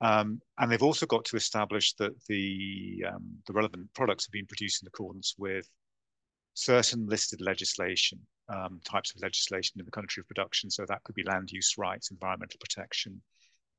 Um, 0.01 0.41
and 0.59 0.71
they've 0.71 0.83
also 0.83 1.07
got 1.07 1.25
to 1.27 1.37
establish 1.37 1.95
that 1.95 2.13
the, 2.27 3.05
um, 3.09 3.37
the 3.47 3.53
relevant 3.53 3.89
products 3.95 4.27
have 4.27 4.33
been 4.33 4.47
produced 4.47 4.83
in 4.83 4.89
accordance 4.89 5.35
with 5.39 5.69
certain 6.55 7.07
listed 7.07 7.41
legislation, 7.41 8.19
um, 8.49 8.81
types 8.85 9.15
of 9.15 9.23
legislation 9.23 9.79
in 9.79 9.85
the 9.85 9.93
country 9.93 10.21
of 10.21 10.27
production. 10.27 10.71
So 10.71 10.85
that 10.87 11.03
could 11.05 11.15
be 11.15 11.23
land 11.23 11.51
use 11.53 11.75
rights, 11.79 12.11
environmental 12.11 12.59
protection, 12.59 13.23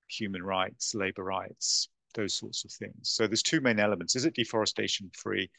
human 0.07 0.43
rights, 0.43 0.95
labor 0.95 1.23
rights, 1.23 1.89
those 2.13 2.35
sorts 2.35 2.65
of 2.65 2.71
things. 2.71 3.09
So 3.09 3.27
there's 3.27 3.43
two 3.43 3.61
main 3.61 3.79
elements. 3.79 4.15
Is 4.15 4.25
it 4.25 4.35
deforestation 4.35 5.09
free? 5.15 5.49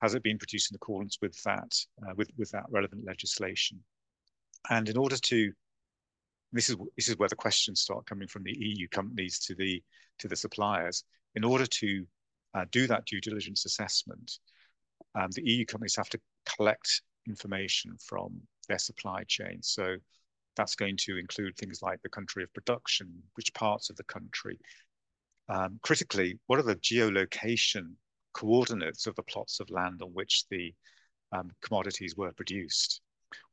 Has 0.00 0.14
it 0.14 0.22
been 0.22 0.38
produced 0.38 0.70
in 0.72 0.76
accordance 0.76 1.18
with 1.22 1.40
that, 1.44 1.74
uh, 2.02 2.12
with, 2.16 2.28
with 2.36 2.50
that 2.50 2.64
relevant 2.70 3.04
legislation? 3.06 3.80
And 4.70 4.88
in 4.88 4.96
order 4.96 5.16
to, 5.16 5.52
this 6.52 6.68
is 6.68 6.76
this 6.96 7.08
is 7.08 7.18
where 7.18 7.28
the 7.28 7.36
questions 7.36 7.80
start 7.80 8.06
coming 8.06 8.28
from 8.28 8.42
the 8.42 8.54
EU 8.56 8.86
companies 8.88 9.38
to 9.40 9.54
the 9.54 9.82
to 10.18 10.28
the 10.28 10.36
suppliers. 10.36 11.04
In 11.34 11.44
order 11.44 11.66
to 11.66 12.06
uh, 12.54 12.66
do 12.70 12.86
that 12.86 13.06
due 13.06 13.20
diligence 13.20 13.64
assessment, 13.64 14.38
um, 15.14 15.30
the 15.32 15.42
EU 15.44 15.64
companies 15.64 15.96
have 15.96 16.10
to 16.10 16.20
collect 16.56 17.02
information 17.26 17.96
from 18.04 18.40
their 18.68 18.78
supply 18.78 19.24
chain. 19.26 19.62
So 19.62 19.96
that's 20.56 20.74
going 20.74 20.96
to 20.98 21.16
include 21.16 21.56
things 21.56 21.80
like 21.82 22.02
the 22.02 22.08
country 22.08 22.42
of 22.42 22.52
production, 22.52 23.10
which 23.34 23.54
parts 23.54 23.90
of 23.90 23.96
the 23.96 24.04
country. 24.04 24.58
Um, 25.48 25.78
critically, 25.82 26.38
what 26.46 26.58
are 26.58 26.64
the 26.64 26.76
geolocation 26.76 27.94
coordinates 28.32 29.06
of 29.06 29.14
the 29.16 29.22
plots 29.22 29.60
of 29.60 29.70
land 29.70 30.00
on 30.02 30.10
which 30.10 30.44
the 30.50 30.74
um, 31.32 31.50
commodities 31.62 32.16
were 32.16 32.32
produced? 32.32 33.00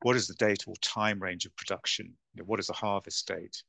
What 0.01 0.15
is 0.15 0.27
the 0.27 0.35
date 0.35 0.65
or 0.67 0.75
time 0.81 1.21
range 1.21 1.45
of 1.45 1.55
production? 1.55 2.07
You 2.33 2.41
know, 2.41 2.45
what 2.45 2.59
is 2.59 2.67
the 2.67 2.73
harvest 2.73 3.27
date? 3.27 3.63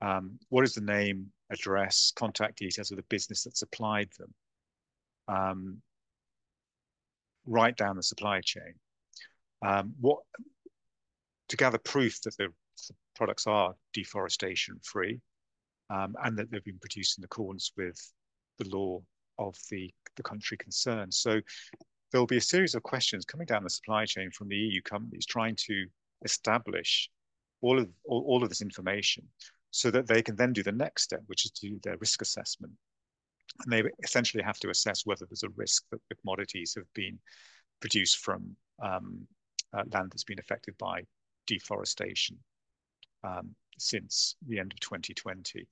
Um, 0.00 0.38
what 0.48 0.64
is 0.64 0.74
the 0.74 0.80
name, 0.80 1.32
address, 1.50 2.12
contact 2.16 2.58
details 2.58 2.90
of 2.90 2.96
the 2.96 3.04
business 3.04 3.44
that 3.44 3.56
supplied 3.56 4.08
them? 4.18 4.34
Um, 5.28 5.82
right 7.46 7.76
down 7.76 7.96
the 7.96 8.02
supply 8.02 8.40
chain. 8.40 8.74
Um, 9.62 9.94
what 10.00 10.20
to 11.48 11.56
gather 11.56 11.78
proof 11.78 12.22
that 12.22 12.36
the 12.36 12.48
products 13.14 13.46
are 13.46 13.74
deforestation 13.92 14.78
free 14.82 15.20
um, 15.90 16.14
and 16.22 16.36
that 16.38 16.50
they've 16.50 16.64
been 16.64 16.78
produced 16.78 17.18
in 17.18 17.24
accordance 17.24 17.72
with 17.76 17.98
the 18.58 18.68
law 18.68 19.00
of 19.38 19.56
the, 19.70 19.92
the 20.16 20.22
country 20.22 20.56
concerned. 20.56 21.12
So 21.12 21.40
there'll 22.10 22.26
be 22.26 22.36
a 22.36 22.42
series 22.42 22.74
of 22.74 22.82
questions 22.82 23.24
coming 23.24 23.46
down 23.46 23.64
the 23.64 23.70
supply 23.70 24.04
chain 24.04 24.30
from 24.30 24.48
the 24.48 24.56
EU 24.56 24.82
companies 24.82 25.26
trying 25.26 25.56
to 25.66 25.86
establish 26.24 27.10
all 27.62 27.78
of 27.78 27.88
all, 28.04 28.24
all 28.26 28.42
of 28.42 28.48
this 28.48 28.62
information 28.62 29.26
so 29.70 29.90
that 29.90 30.06
they 30.06 30.22
can 30.22 30.36
then 30.36 30.52
do 30.52 30.62
the 30.62 30.72
next 30.72 31.04
step, 31.04 31.20
which 31.26 31.44
is 31.44 31.50
to 31.52 31.68
do 31.68 31.80
their 31.82 31.96
risk 31.98 32.22
assessment. 32.22 32.72
And 33.64 33.72
they 33.72 33.82
essentially 34.02 34.42
have 34.42 34.58
to 34.60 34.70
assess 34.70 35.06
whether 35.06 35.26
there's 35.26 35.42
a 35.42 35.50
risk 35.56 35.84
that 35.90 36.00
the 36.08 36.14
commodities 36.16 36.74
have 36.76 36.92
been 36.94 37.18
produced 37.80 38.18
from 38.18 38.56
um, 38.82 39.26
uh, 39.72 39.82
land 39.92 40.10
that's 40.10 40.24
been 40.24 40.38
affected 40.38 40.76
by 40.78 41.02
deforestation 41.46 42.38
um, 43.24 43.54
since 43.80 44.36
the 44.46 44.58
end 44.58 44.72
of 44.72 44.80
2020. 44.80 45.66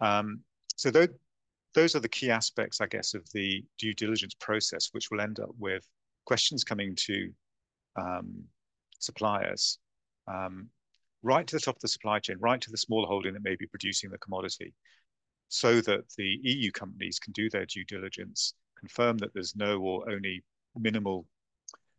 Um, 0.00 0.40
so 0.76 0.90
those, 0.90 1.08
those 1.74 1.94
are 1.94 2.00
the 2.00 2.08
key 2.08 2.30
aspects, 2.30 2.80
I 2.80 2.86
guess, 2.86 3.14
of 3.14 3.28
the 3.32 3.64
due 3.78 3.94
diligence 3.94 4.34
process, 4.34 4.88
which 4.92 5.10
will 5.10 5.20
end 5.20 5.40
up 5.40 5.50
with 5.58 5.86
questions 6.24 6.64
coming 6.64 6.94
to 6.96 7.30
um, 7.96 8.44
suppliers 8.98 9.78
um, 10.28 10.68
right 11.22 11.46
to 11.46 11.56
the 11.56 11.60
top 11.60 11.76
of 11.76 11.80
the 11.80 11.88
supply 11.88 12.18
chain, 12.18 12.36
right 12.38 12.60
to 12.60 12.70
the 12.70 12.76
small 12.76 13.06
holding 13.06 13.34
that 13.34 13.42
may 13.42 13.56
be 13.56 13.66
producing 13.66 14.10
the 14.10 14.18
commodity, 14.18 14.72
so 15.48 15.80
that 15.80 16.08
the 16.16 16.38
EU 16.42 16.70
companies 16.70 17.18
can 17.18 17.32
do 17.32 17.48
their 17.50 17.66
due 17.66 17.84
diligence, 17.84 18.54
confirm 18.78 19.18
that 19.18 19.32
there's 19.34 19.56
no 19.56 19.80
or 19.80 20.08
only 20.10 20.44
minimal 20.76 21.26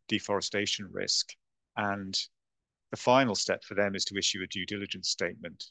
deforestation 0.07 0.87
risk. 0.91 1.33
And 1.75 2.17
the 2.91 2.97
final 2.97 3.35
step 3.35 3.63
for 3.63 3.75
them 3.75 3.95
is 3.95 4.05
to 4.05 4.17
issue 4.17 4.41
a 4.43 4.47
due 4.47 4.65
diligence 4.65 5.09
statement 5.09 5.65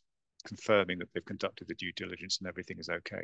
confirming 0.47 0.99
that 0.99 1.09
they've 1.13 1.25
conducted 1.25 1.69
the 1.69 1.75
due 1.75 1.93
diligence 1.97 2.39
and 2.39 2.49
everything 2.49 2.79
is 2.79 2.89
okay. 2.89 3.23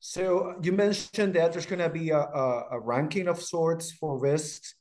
So 0.00 0.56
you 0.62 0.72
mentioned 0.72 1.34
that 1.34 1.52
there's 1.52 1.66
going 1.66 1.78
to 1.78 1.88
be 1.88 2.10
a, 2.10 2.18
a, 2.18 2.66
a, 2.72 2.80
ranking 2.80 3.28
of 3.28 3.40
sorts 3.40 3.92
for 3.92 4.18
risks 4.18 4.74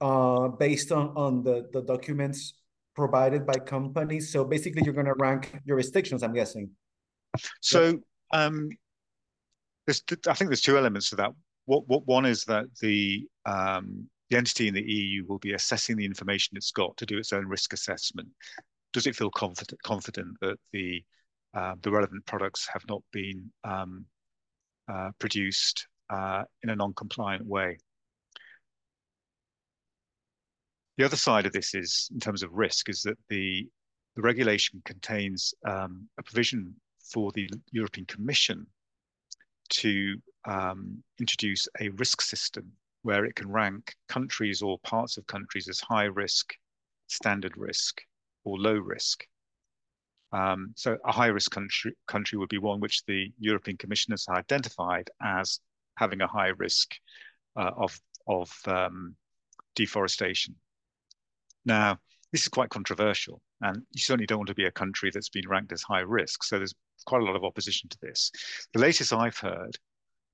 uh, 0.00 0.48
based 0.48 0.92
on, 0.92 1.12
on 1.16 1.42
the, 1.42 1.68
the 1.72 1.82
documents 1.82 2.54
provided 2.94 3.44
by 3.44 3.54
companies. 3.54 4.30
So 4.30 4.44
basically, 4.44 4.82
you're 4.84 4.94
going 4.94 5.06
to 5.06 5.14
rank 5.18 5.58
jurisdictions, 5.66 6.22
I'm 6.22 6.32
guessing. 6.32 6.70
So 7.60 7.98
um, 8.32 8.68
there's, 9.86 10.04
I 10.28 10.34
think 10.34 10.50
there's 10.50 10.60
two 10.60 10.78
elements 10.78 11.10
to 11.10 11.16
that. 11.16 11.32
What, 11.66 11.88
what 11.88 12.06
one 12.06 12.24
is 12.24 12.44
that 12.44 12.66
the 12.80 13.26
um, 13.46 14.08
the 14.30 14.36
entity 14.36 14.68
in 14.68 14.74
the 14.74 14.82
EU 14.82 15.24
will 15.26 15.38
be 15.38 15.52
assessing 15.52 15.96
the 15.96 16.04
information 16.04 16.56
it's 16.56 16.70
got 16.70 16.96
to 16.96 17.06
do 17.06 17.18
its 17.18 17.32
own 17.32 17.46
risk 17.46 17.72
assessment. 17.72 18.28
Does 18.92 19.06
it 19.06 19.16
feel 19.16 19.30
confident 19.30 19.82
confident 19.82 20.36
that 20.40 20.56
the 20.72 21.04
uh, 21.54 21.74
the 21.82 21.90
relevant 21.90 22.24
products 22.26 22.68
have 22.72 22.82
not 22.88 23.02
been 23.12 23.50
um, 23.62 24.06
uh, 24.88 25.10
produced 25.18 25.86
uh, 26.10 26.42
in 26.62 26.70
a 26.70 26.76
non-compliant 26.76 27.46
way? 27.46 27.78
The 30.96 31.04
other 31.04 31.16
side 31.16 31.46
of 31.46 31.52
this 31.52 31.74
is, 31.74 32.08
in 32.12 32.20
terms 32.20 32.42
of 32.42 32.52
risk, 32.52 32.88
is 32.88 33.02
that 33.02 33.18
the 33.28 33.68
the 34.16 34.22
regulation 34.22 34.80
contains 34.84 35.52
um, 35.66 36.08
a 36.18 36.22
provision 36.22 36.74
for 37.12 37.32
the 37.32 37.50
European 37.72 38.06
Commission 38.06 38.66
to 39.70 40.16
um, 40.44 41.02
introduce 41.18 41.66
a 41.80 41.88
risk 41.90 42.20
system 42.20 42.72
where 43.04 43.24
it 43.24 43.36
can 43.36 43.50
rank 43.50 43.94
countries 44.08 44.62
or 44.62 44.78
parts 44.80 45.18
of 45.18 45.26
countries 45.26 45.68
as 45.68 45.78
high 45.80 46.04
risk, 46.04 46.54
standard 47.06 47.56
risk, 47.56 48.00
or 48.44 48.58
low 48.58 48.74
risk. 48.74 49.24
Um, 50.32 50.72
so 50.74 50.96
a 51.04 51.12
high 51.12 51.28
risk 51.28 51.50
country, 51.50 51.94
country 52.08 52.38
would 52.38 52.48
be 52.48 52.58
one 52.58 52.80
which 52.80 53.04
the 53.04 53.30
European 53.38 53.76
Commission 53.76 54.12
has 54.12 54.26
identified 54.28 55.10
as 55.22 55.60
having 55.96 56.22
a 56.22 56.26
high 56.26 56.52
risk 56.56 56.94
uh, 57.56 57.70
of, 57.76 58.00
of 58.26 58.50
um, 58.66 59.14
deforestation. 59.76 60.56
Now, 61.66 61.98
this 62.32 62.42
is 62.42 62.48
quite 62.48 62.70
controversial, 62.70 63.40
and 63.60 63.82
you 63.92 64.00
certainly 64.00 64.26
don't 64.26 64.38
want 64.38 64.48
to 64.48 64.54
be 64.54 64.64
a 64.64 64.72
country 64.72 65.10
that's 65.12 65.28
been 65.28 65.48
ranked 65.48 65.72
as 65.72 65.82
high 65.82 66.00
risk. 66.00 66.42
So 66.42 66.56
there's 66.56 66.74
quite 67.06 67.22
a 67.22 67.24
lot 67.24 67.36
of 67.36 67.44
opposition 67.44 67.88
to 67.90 67.98
this. 68.00 68.32
The 68.72 68.80
latest 68.80 69.12
I've 69.12 69.38
heard 69.38 69.78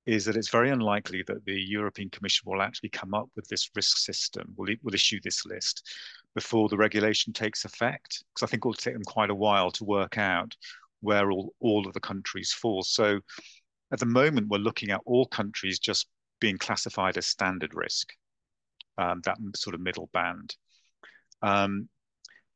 is 0.05 0.25
that 0.25 0.35
it's 0.35 0.49
very 0.49 0.71
unlikely 0.71 1.23
that 1.27 1.45
the 1.45 1.61
European 1.61 2.09
Commission 2.09 2.43
will 2.45 2.61
actually 2.61 2.89
come 2.89 3.13
up 3.13 3.29
with 3.35 3.47
this 3.47 3.69
risk 3.75 3.97
system, 3.97 4.53
will, 4.57 4.73
will 4.83 4.95
issue 4.95 5.19
this 5.23 5.45
list 5.45 5.87
before 6.33 6.69
the 6.69 6.77
regulation 6.77 7.33
takes 7.33 7.65
effect. 7.65 8.23
Because 8.33 8.47
I 8.47 8.49
think 8.49 8.65
it 8.65 8.67
will 8.67 8.73
take 8.73 8.93
them 8.93 9.03
quite 9.05 9.29
a 9.29 9.35
while 9.35 9.71
to 9.71 9.83
work 9.83 10.17
out 10.17 10.55
where 11.01 11.31
all, 11.31 11.53
all 11.59 11.87
of 11.87 11.93
the 11.93 11.99
countries 11.99 12.51
fall. 12.51 12.81
So 12.83 13.19
at 13.91 13.99
the 13.99 14.05
moment, 14.05 14.47
we're 14.47 14.57
looking 14.57 14.91
at 14.91 15.01
all 15.05 15.25
countries 15.25 15.77
just 15.79 16.07
being 16.39 16.57
classified 16.57 17.17
as 17.17 17.27
standard 17.27 17.73
risk, 17.73 18.13
um, 18.97 19.21
that 19.25 19.37
sort 19.55 19.75
of 19.75 19.81
middle 19.81 20.09
band. 20.13 20.55
Um, 21.41 21.89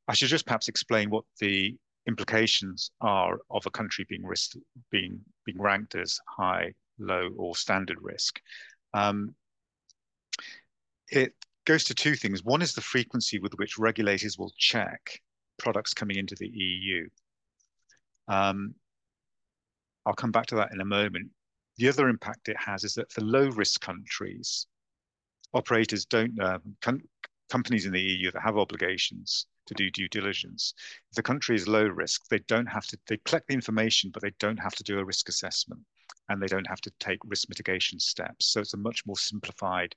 I 0.08 0.14
should 0.14 0.30
just 0.30 0.46
perhaps 0.46 0.68
explain 0.68 1.10
what 1.10 1.24
the 1.40 1.76
implications 2.08 2.92
are 3.02 3.40
of 3.50 3.66
a 3.66 3.72
country 3.72 4.06
being 4.08 4.24
risk 4.24 4.52
being 4.92 5.20
being 5.44 5.60
ranked 5.60 5.96
as 5.96 6.20
high, 6.28 6.72
low, 7.00 7.30
or 7.38 7.56
standard 7.56 7.98
risk. 8.02 8.40
Um, 8.94 9.36
it 11.10 11.34
goes 11.66 11.84
to 11.86 11.96
two 11.96 12.16
things. 12.16 12.44
One 12.44 12.62
is 12.62 12.74
the 12.74 12.82
frequency 12.82 13.40
with 13.40 13.54
which 13.56 13.78
regulators 13.78 14.38
will 14.38 14.54
check 14.58 15.22
products 15.58 15.94
coming 15.94 16.18
into 16.18 16.36
the 16.36 16.48
EU. 16.48 17.08
Um, 18.28 18.76
I'll 20.06 20.14
come 20.14 20.32
back 20.32 20.46
to 20.48 20.56
that 20.56 20.72
in 20.72 20.82
a 20.82 20.86
moment. 20.86 21.32
The 21.78 21.90
other 21.90 22.08
impact 22.08 22.50
it 22.50 22.58
has 22.58 22.84
is 22.84 22.94
that 22.96 23.12
for 23.12 23.22
low 23.22 23.50
risk 23.50 23.82
countries, 23.82 24.68
operators 25.54 26.06
don't, 26.06 26.40
uh, 26.40 26.60
companies 27.50 27.86
in 27.86 27.92
the 27.92 28.02
EU 28.02 28.32
that 28.32 28.42
have 28.42 28.58
obligations 28.58 29.48
to 29.66 29.74
do 29.74 29.90
due 29.90 30.08
diligence. 30.08 30.74
If 31.12 31.16
the 31.16 31.24
country 31.24 31.56
is 31.56 31.68
low 31.68 31.86
risk, 31.86 32.28
they 32.30 32.40
don't 32.48 32.68
have 32.68 32.86
to, 32.88 32.98
they 33.08 33.18
collect 33.26 33.48
the 33.48 33.54
information, 33.54 34.12
but 34.12 34.22
they 34.22 34.34
don't 34.40 34.58
have 34.58 34.76
to 34.76 34.84
do 34.84 35.00
a 35.00 35.06
risk 35.06 35.28
assessment 35.28 35.82
and 36.30 36.42
they 36.42 36.48
don't 36.48 36.68
have 36.68 36.82
to 36.82 36.92
take 37.00 37.20
risk 37.26 37.50
mitigation 37.50 38.00
steps. 38.00 38.48
So 38.48 38.60
it's 38.62 38.74
a 38.74 38.78
much 38.78 39.06
more 39.06 39.18
simplified 39.18 39.96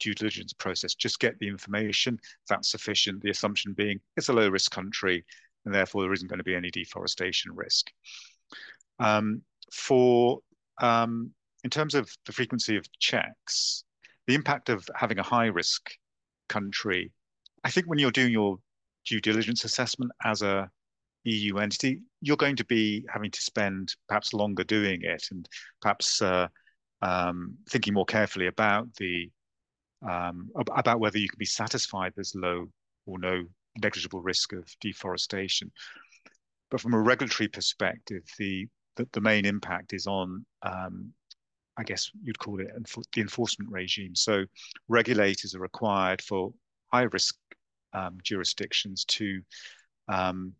due 0.00 0.14
diligence 0.14 0.52
process. 0.52 0.94
Just 0.94 1.20
get 1.20 1.38
the 1.38 1.48
information, 1.48 2.18
that's 2.48 2.70
sufficient. 2.70 3.22
The 3.22 3.30
assumption 3.30 3.74
being 3.74 4.00
it's 4.16 4.28
a 4.28 4.32
low 4.32 4.48
risk 4.48 4.70
country 4.70 5.24
and 5.64 5.74
therefore 5.74 6.02
there 6.02 6.12
isn't 6.12 6.28
going 6.28 6.38
to 6.38 6.44
be 6.44 6.54
any 6.54 6.70
deforestation 6.70 7.52
risk. 7.54 7.90
Um, 8.98 9.42
for 9.72 10.40
um, 10.80 11.32
in 11.64 11.70
terms 11.70 11.94
of 11.94 12.10
the 12.26 12.32
frequency 12.32 12.76
of 12.76 12.86
checks, 12.98 13.84
the 14.26 14.34
impact 14.34 14.68
of 14.68 14.88
having 14.94 15.18
a 15.18 15.22
high 15.22 15.46
risk 15.46 15.90
country, 16.48 17.12
I 17.64 17.70
think 17.70 17.86
when 17.86 17.98
you're 17.98 18.10
doing 18.10 18.32
your 18.32 18.58
due 19.06 19.20
diligence 19.20 19.64
assessment 19.64 20.12
as 20.24 20.42
a 20.42 20.70
EU 21.24 21.58
entity, 21.58 22.00
you're 22.20 22.36
going 22.36 22.56
to 22.56 22.64
be 22.64 23.04
having 23.12 23.30
to 23.30 23.42
spend 23.42 23.94
perhaps 24.08 24.32
longer 24.32 24.64
doing 24.64 25.02
it 25.02 25.26
and 25.30 25.48
perhaps 25.80 26.22
uh, 26.22 26.48
um, 27.02 27.56
thinking 27.68 27.94
more 27.94 28.04
carefully 28.04 28.46
about 28.46 28.92
the 28.96 29.30
um, 30.08 30.48
about 30.56 30.98
whether 30.98 31.18
you 31.18 31.28
can 31.28 31.38
be 31.38 31.44
satisfied 31.44 32.12
there's 32.16 32.34
low 32.34 32.66
or 33.04 33.18
no 33.18 33.44
negligible 33.78 34.22
risk 34.22 34.54
of 34.54 34.64
deforestation. 34.80 35.70
But 36.70 36.80
from 36.80 36.94
a 36.94 37.00
regulatory 37.00 37.48
perspective, 37.48 38.22
the 38.38 38.66
the, 38.96 39.06
the 39.12 39.20
main 39.20 39.44
impact 39.44 39.92
is 39.92 40.06
on 40.06 40.44
um, 40.62 41.12
I 41.76 41.82
guess 41.82 42.10
you'd 42.22 42.38
call 42.38 42.60
it 42.60 42.68
the 43.14 43.20
enforcement 43.20 43.70
regime. 43.70 44.14
So 44.14 44.44
regulators 44.88 45.54
are 45.54 45.60
required 45.60 46.20
for 46.22 46.52
high 46.92 47.02
risk 47.02 47.36
um, 47.92 48.18
jurisdictions 48.22 49.04
to 49.06 49.40
um, 50.08 50.52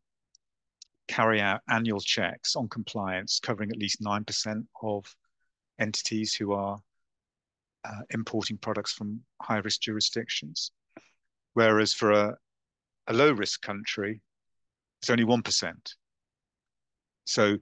carry 1.10 1.40
out 1.40 1.60
annual 1.68 2.00
checks 2.00 2.54
on 2.54 2.68
compliance, 2.68 3.40
covering 3.40 3.70
at 3.70 3.78
least 3.78 4.00
9% 4.00 4.64
of 4.82 5.04
entities 5.80 6.34
who 6.34 6.52
are 6.52 6.78
uh, 7.84 8.02
importing 8.10 8.56
products 8.56 8.92
from 8.92 9.20
high 9.42 9.58
risk 9.58 9.80
jurisdictions. 9.80 10.70
Whereas 11.54 11.92
for 11.92 12.12
a, 12.12 12.36
a 13.08 13.12
low 13.12 13.32
risk 13.32 13.60
country, 13.60 14.22
it's 15.02 15.10
only 15.10 15.24
1%. 15.24 15.74
So 17.24 17.56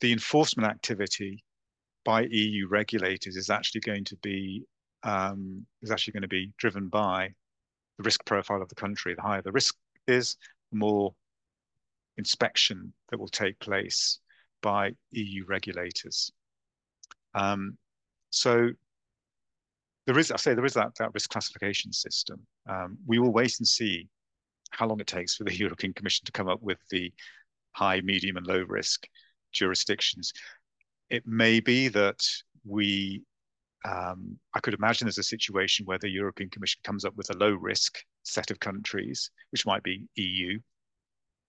the 0.00 0.12
enforcement 0.12 0.70
activity 0.70 1.42
by 2.04 2.28
EU 2.30 2.68
regulators 2.68 3.34
is 3.34 3.50
actually 3.50 3.80
going 3.80 4.04
to 4.04 4.16
be 4.16 4.64
um, 5.02 5.66
is 5.82 5.90
actually 5.90 6.12
going 6.12 6.22
to 6.22 6.28
be 6.28 6.52
driven 6.56 6.88
by 6.88 7.30
the 7.96 8.04
risk 8.04 8.24
profile 8.24 8.62
of 8.62 8.68
the 8.68 8.74
country. 8.74 9.14
The 9.14 9.22
higher 9.22 9.42
the 9.42 9.52
risk 9.52 9.74
is, 10.06 10.36
the 10.70 10.78
more 10.78 11.14
inspection 12.16 12.92
that 13.10 13.18
will 13.18 13.28
take 13.28 13.58
place 13.58 14.20
by 14.62 14.92
EU 15.12 15.44
regulators. 15.46 16.30
Um, 17.34 17.76
so 18.30 18.70
there 20.06 20.18
is, 20.18 20.30
I 20.30 20.36
say, 20.36 20.54
there 20.54 20.64
is 20.64 20.74
that, 20.74 20.94
that 20.98 21.12
risk 21.14 21.30
classification 21.30 21.92
system. 21.92 22.40
Um, 22.68 22.96
we 23.06 23.18
will 23.18 23.32
wait 23.32 23.58
and 23.58 23.66
see 23.66 24.08
how 24.70 24.86
long 24.86 25.00
it 25.00 25.06
takes 25.06 25.36
for 25.36 25.44
the 25.44 25.54
European 25.64 25.92
Commission 25.92 26.24
to 26.24 26.32
come 26.32 26.48
up 26.48 26.62
with 26.62 26.78
the 26.90 27.12
high, 27.72 28.00
medium, 28.00 28.36
and 28.36 28.46
low 28.46 28.62
risk 28.62 29.06
jurisdictions. 29.52 30.32
It 31.10 31.26
may 31.26 31.60
be 31.60 31.88
that 31.88 32.20
we, 32.64 33.22
um, 33.84 34.38
I 34.54 34.60
could 34.60 34.74
imagine 34.74 35.06
there's 35.06 35.18
a 35.18 35.22
situation 35.22 35.86
where 35.86 35.98
the 35.98 36.08
European 36.08 36.50
Commission 36.50 36.80
comes 36.84 37.04
up 37.04 37.16
with 37.16 37.30
a 37.30 37.38
low 37.38 37.52
risk 37.52 37.98
set 38.22 38.50
of 38.50 38.60
countries, 38.60 39.30
which 39.50 39.66
might 39.66 39.82
be 39.82 40.06
EU. 40.16 40.58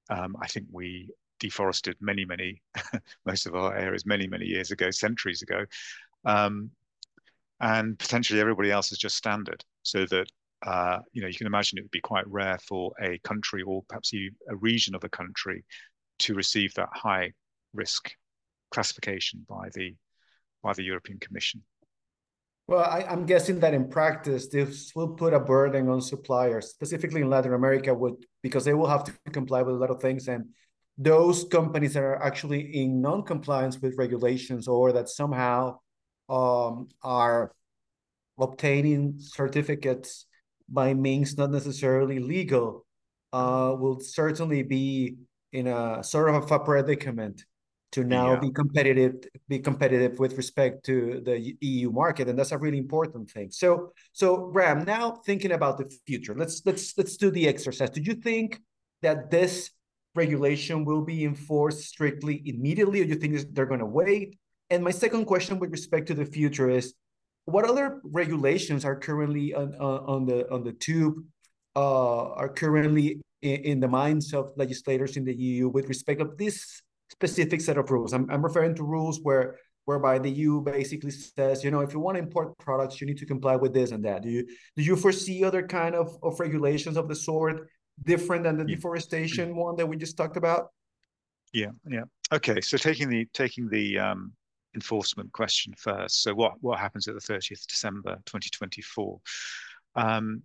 Um, 0.10 0.36
I 0.42 0.48
think 0.48 0.68
we 0.72 1.10
deforested 1.40 1.96
many, 2.00 2.26
many, 2.26 2.62
most 3.26 3.46
of 3.46 3.56
our 3.56 3.76
areas 3.76 4.06
many, 4.06 4.28
many 4.28 4.46
years 4.46 4.72
ago, 4.72 4.92
centuries 4.92 5.42
ago. 5.42 5.66
Um, 6.26 6.72
and 7.60 7.98
potentially 7.98 8.40
everybody 8.40 8.72
else 8.72 8.92
is 8.92 8.98
just 8.98 9.18
standard 9.18 9.64
so 9.84 10.06
that 10.06 10.28
uh, 10.66 11.00
you 11.14 11.22
know 11.22 11.28
you 11.28 11.36
can 11.36 11.48
imagine 11.48 11.78
it 11.78 11.84
would 11.84 11.92
be 11.92 12.02
quite 12.02 12.28
rare 12.28 12.58
for 12.68 12.92
a 13.02 13.20
country 13.20 13.62
or 13.62 13.84
perhaps 13.88 14.12
a 14.14 14.56
region 14.56 14.96
of 14.96 15.04
a 15.04 15.10
country 15.10 15.64
to 16.20 16.34
receive 16.34 16.74
that 16.74 16.90
high 16.94 17.32
risk 17.74 18.12
classification 18.72 19.46
by 19.48 19.70
the 19.74 19.96
by 20.64 20.74
the 20.74 20.84
European 20.84 21.20
Commission. 21.20 21.64
Well, 22.68 22.84
I, 22.84 23.06
am 23.14 23.26
guessing 23.26 23.62
that 23.62 23.74
in 23.74 23.90
practice, 23.90 24.48
this 24.48 24.92
will 24.94 25.10
put 25.10 25.34
a 25.34 25.40
burden 25.40 25.88
on 25.88 26.02
suppliers, 26.02 26.68
specifically 26.70 27.22
in 27.22 27.30
Latin 27.30 27.54
America, 27.54 27.94
would 27.94 28.26
because 28.44 28.66
they 28.66 28.74
will 28.74 28.88
have 28.88 29.06
to 29.06 29.14
comply 29.32 29.62
with 29.62 29.76
a 29.76 29.78
lot 29.78 29.90
of 29.90 30.02
things, 30.02 30.28
and 30.28 30.50
those 30.98 31.46
companies 31.46 31.94
that 31.94 32.04
are 32.04 32.22
actually 32.22 32.82
in 32.82 33.00
non-compliance 33.02 33.80
with 33.82 33.98
regulations 33.98 34.68
or 34.68 34.92
that 34.92 35.08
somehow 35.08 35.78
um, 36.28 36.90
are 37.04 37.54
obtaining 38.38 39.16
certificates 39.18 40.26
by 40.68 40.94
means 40.94 41.38
not 41.38 41.52
necessarily 41.52 42.20
legal 42.20 42.86
uh, 43.32 43.74
will 43.78 44.00
certainly 44.02 44.64
be 44.64 45.16
in 45.54 45.68
a 45.68 46.04
sort 46.04 46.34
of 46.34 46.52
a 46.52 46.60
predicament 46.60 47.46
to 47.92 48.04
now 48.04 48.34
yeah. 48.34 48.40
be 48.40 48.52
competitive 48.52 49.16
be 49.48 49.60
competitive 49.60 50.20
with 50.20 50.34
respect 50.36 50.86
to 50.86 51.22
the 51.24 51.56
EU 51.62 51.92
market 51.92 52.28
and 52.28 52.38
that's 52.38 52.52
a 52.52 52.58
really 52.58 52.78
important 52.78 53.30
thing. 53.30 53.50
So 53.52 53.94
so 54.12 54.48
Graham 54.48 54.84
now 54.84 55.22
thinking 55.26 55.54
about 55.54 55.78
the 55.78 55.90
future 56.06 56.36
let's 56.36 56.62
let's 56.66 56.98
let's 56.98 57.18
do 57.18 57.32
the 57.32 57.48
exercise. 57.48 57.90
Do 57.90 58.02
you 58.02 58.16
think 58.16 58.60
that 59.02 59.32
this 59.32 59.72
regulation 60.16 60.84
will 60.84 61.04
be 61.04 61.24
enforced 61.24 61.86
strictly 61.86 62.42
immediately 62.46 63.02
or 63.02 63.06
do 63.06 63.12
you 63.12 63.20
think 63.20 63.54
they're 63.54 63.66
going 63.66 63.80
to 63.80 63.86
wait? 63.86 64.38
And 64.70 64.84
my 64.84 64.92
second 64.92 65.26
question 65.26 65.60
with 65.60 65.72
respect 65.72 66.08
to 66.08 66.14
the 66.14 66.26
future 66.26 66.70
is 66.70 66.94
what 67.46 67.64
other 67.64 68.02
regulations 68.04 68.84
are 68.84 68.98
currently 68.98 69.54
on, 69.54 69.74
on 69.76 70.26
the 70.26 70.52
on 70.52 70.64
the 70.66 70.74
tube 70.74 71.24
uh, 71.78 72.34
are 72.34 72.50
currently 72.50 73.22
in, 73.42 73.56
in, 73.62 73.80
the 73.80 73.88
minds 73.88 74.34
of 74.34 74.52
legislators 74.58 75.16
in 75.16 75.24
the 75.24 75.34
EU 75.34 75.70
with 75.70 75.88
respect 75.88 76.20
of 76.20 76.38
this 76.38 76.82
specific 77.10 77.62
set 77.62 77.78
of 77.78 77.90
rules. 77.90 78.14
I'm, 78.14 78.30
I'm 78.30 78.44
referring 78.44 78.76
to 78.76 78.84
rules 78.84 79.20
where 79.22 79.58
whereby 79.86 80.20
the 80.20 80.30
EU 80.30 80.62
basically 80.62 81.12
says, 81.12 81.64
you 81.64 81.72
know, 81.72 81.80
if 81.80 81.94
you 81.94 82.00
want 82.02 82.18
to 82.18 82.22
import 82.22 82.58
products, 82.58 83.00
you 83.00 83.08
need 83.08 83.18
to 83.18 83.26
comply 83.26 83.56
with 83.56 83.74
this 83.74 83.92
and 83.92 84.04
that. 84.04 84.22
Do 84.22 84.30
you 84.30 84.46
do 84.76 84.84
you 84.84 84.96
foresee 84.96 85.44
other 85.44 85.66
kind 85.66 85.96
of, 85.96 86.18
of 86.24 86.40
regulations 86.40 86.98
of 86.98 87.08
the 87.08 87.16
sort 87.16 87.70
different 88.04 88.44
than 88.44 88.58
the 88.58 88.66
yeah. 88.68 88.76
deforestation 88.76 89.56
one 89.56 89.76
that 89.78 89.86
we 89.86 89.98
just 89.98 90.18
talked 90.18 90.38
about? 90.38 90.72
Yeah, 91.54 91.72
yeah. 91.90 92.04
Okay, 92.34 92.60
so 92.62 92.78
taking 92.78 93.10
the 93.10 93.26
taking 93.34 93.70
the 93.70 93.98
um, 93.98 94.34
enforcement 94.78 95.32
question 95.34 95.74
first. 95.78 96.22
So 96.22 96.34
what, 96.34 96.54
what 96.62 96.80
happens 96.80 97.08
at 97.08 97.16
the 97.16 97.34
30th 97.34 97.66
December 97.68 98.16
2024? 98.26 99.20
Um, 99.96 100.44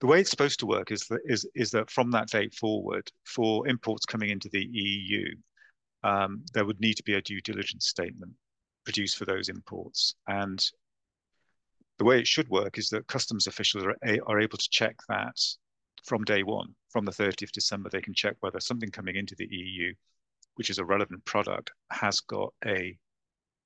the 0.00 0.06
way 0.08 0.20
it's 0.20 0.30
supposed 0.30 0.58
to 0.60 0.66
work 0.66 0.90
is 0.90 1.06
that, 1.06 1.20
is, 1.24 1.48
is 1.54 1.70
that 1.70 1.88
from 1.88 2.10
that 2.10 2.28
date 2.28 2.54
forward, 2.54 3.08
for 3.24 3.68
imports 3.68 4.04
coming 4.04 4.30
into 4.30 4.48
the 4.52 4.66
EU, 4.72 5.24
um, 6.04 6.42
there 6.52 6.64
would 6.64 6.80
need 6.80 6.94
to 6.94 7.02
be 7.02 7.14
a 7.14 7.22
due 7.22 7.40
diligence 7.40 7.86
statement 7.86 8.32
produced 8.84 9.16
for 9.16 9.24
those 9.24 9.48
imports. 9.48 10.14
And 10.26 10.64
the 11.98 12.04
way 12.04 12.18
it 12.18 12.26
should 12.26 12.48
work 12.48 12.78
is 12.78 12.88
that 12.90 13.06
customs 13.06 13.46
officials 13.46 13.84
are, 13.84 13.96
are 14.26 14.40
able 14.40 14.58
to 14.58 14.68
check 14.70 14.96
that 15.08 15.38
from 16.04 16.24
day 16.24 16.42
one, 16.42 16.74
from 16.90 17.04
the 17.04 17.12
30th 17.12 17.44
of 17.44 17.52
December, 17.52 17.88
they 17.88 18.00
can 18.00 18.14
check 18.14 18.36
whether 18.40 18.60
something 18.60 18.90
coming 18.90 19.16
into 19.16 19.36
the 19.36 19.46
EU, 19.50 19.92
which 20.56 20.70
is 20.70 20.78
a 20.78 20.84
relevant 20.84 21.24
product, 21.24 21.70
has 21.90 22.20
got 22.20 22.52
a 22.66 22.96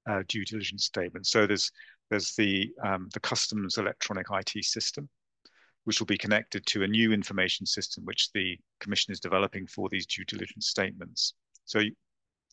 uh, 0.09 0.23
due 0.29 0.45
diligence 0.45 0.85
statement. 0.85 1.27
So 1.27 1.47
there's 1.47 1.71
there's 2.11 2.35
the 2.37 2.71
um, 2.85 3.09
the 3.15 3.21
customs 3.21 3.79
electronic 3.79 4.27
IT 4.31 4.65
system, 4.65 5.09
which 5.85 5.99
will 5.99 6.07
be 6.07 6.19
connected 6.19 6.65
to 6.67 6.83
a 6.83 6.89
new 6.89 7.13
information 7.13 7.67
system 7.67 8.05
which 8.05 8.31
the 8.33 8.59
Commission 8.81 9.13
is 9.13 9.21
developing 9.21 9.67
for 9.67 9.89
these 9.89 10.07
due 10.07 10.25
diligence 10.25 10.69
statements. 10.69 11.35
So 11.65 11.81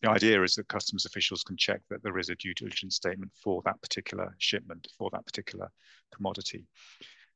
the 0.04 0.10
idea 0.10 0.42
is 0.42 0.54
that 0.54 0.68
customs 0.68 1.06
officials 1.06 1.42
can 1.42 1.56
check 1.56 1.80
that 1.88 2.02
there 2.02 2.18
is 2.18 2.28
a 2.28 2.34
due 2.34 2.52
diligence 2.52 2.96
statement 2.96 3.32
for 3.42 3.62
that 3.64 3.80
particular 3.80 4.34
shipment, 4.38 4.86
for 4.98 5.08
that 5.12 5.24
particular 5.24 5.70
commodity. 6.14 6.66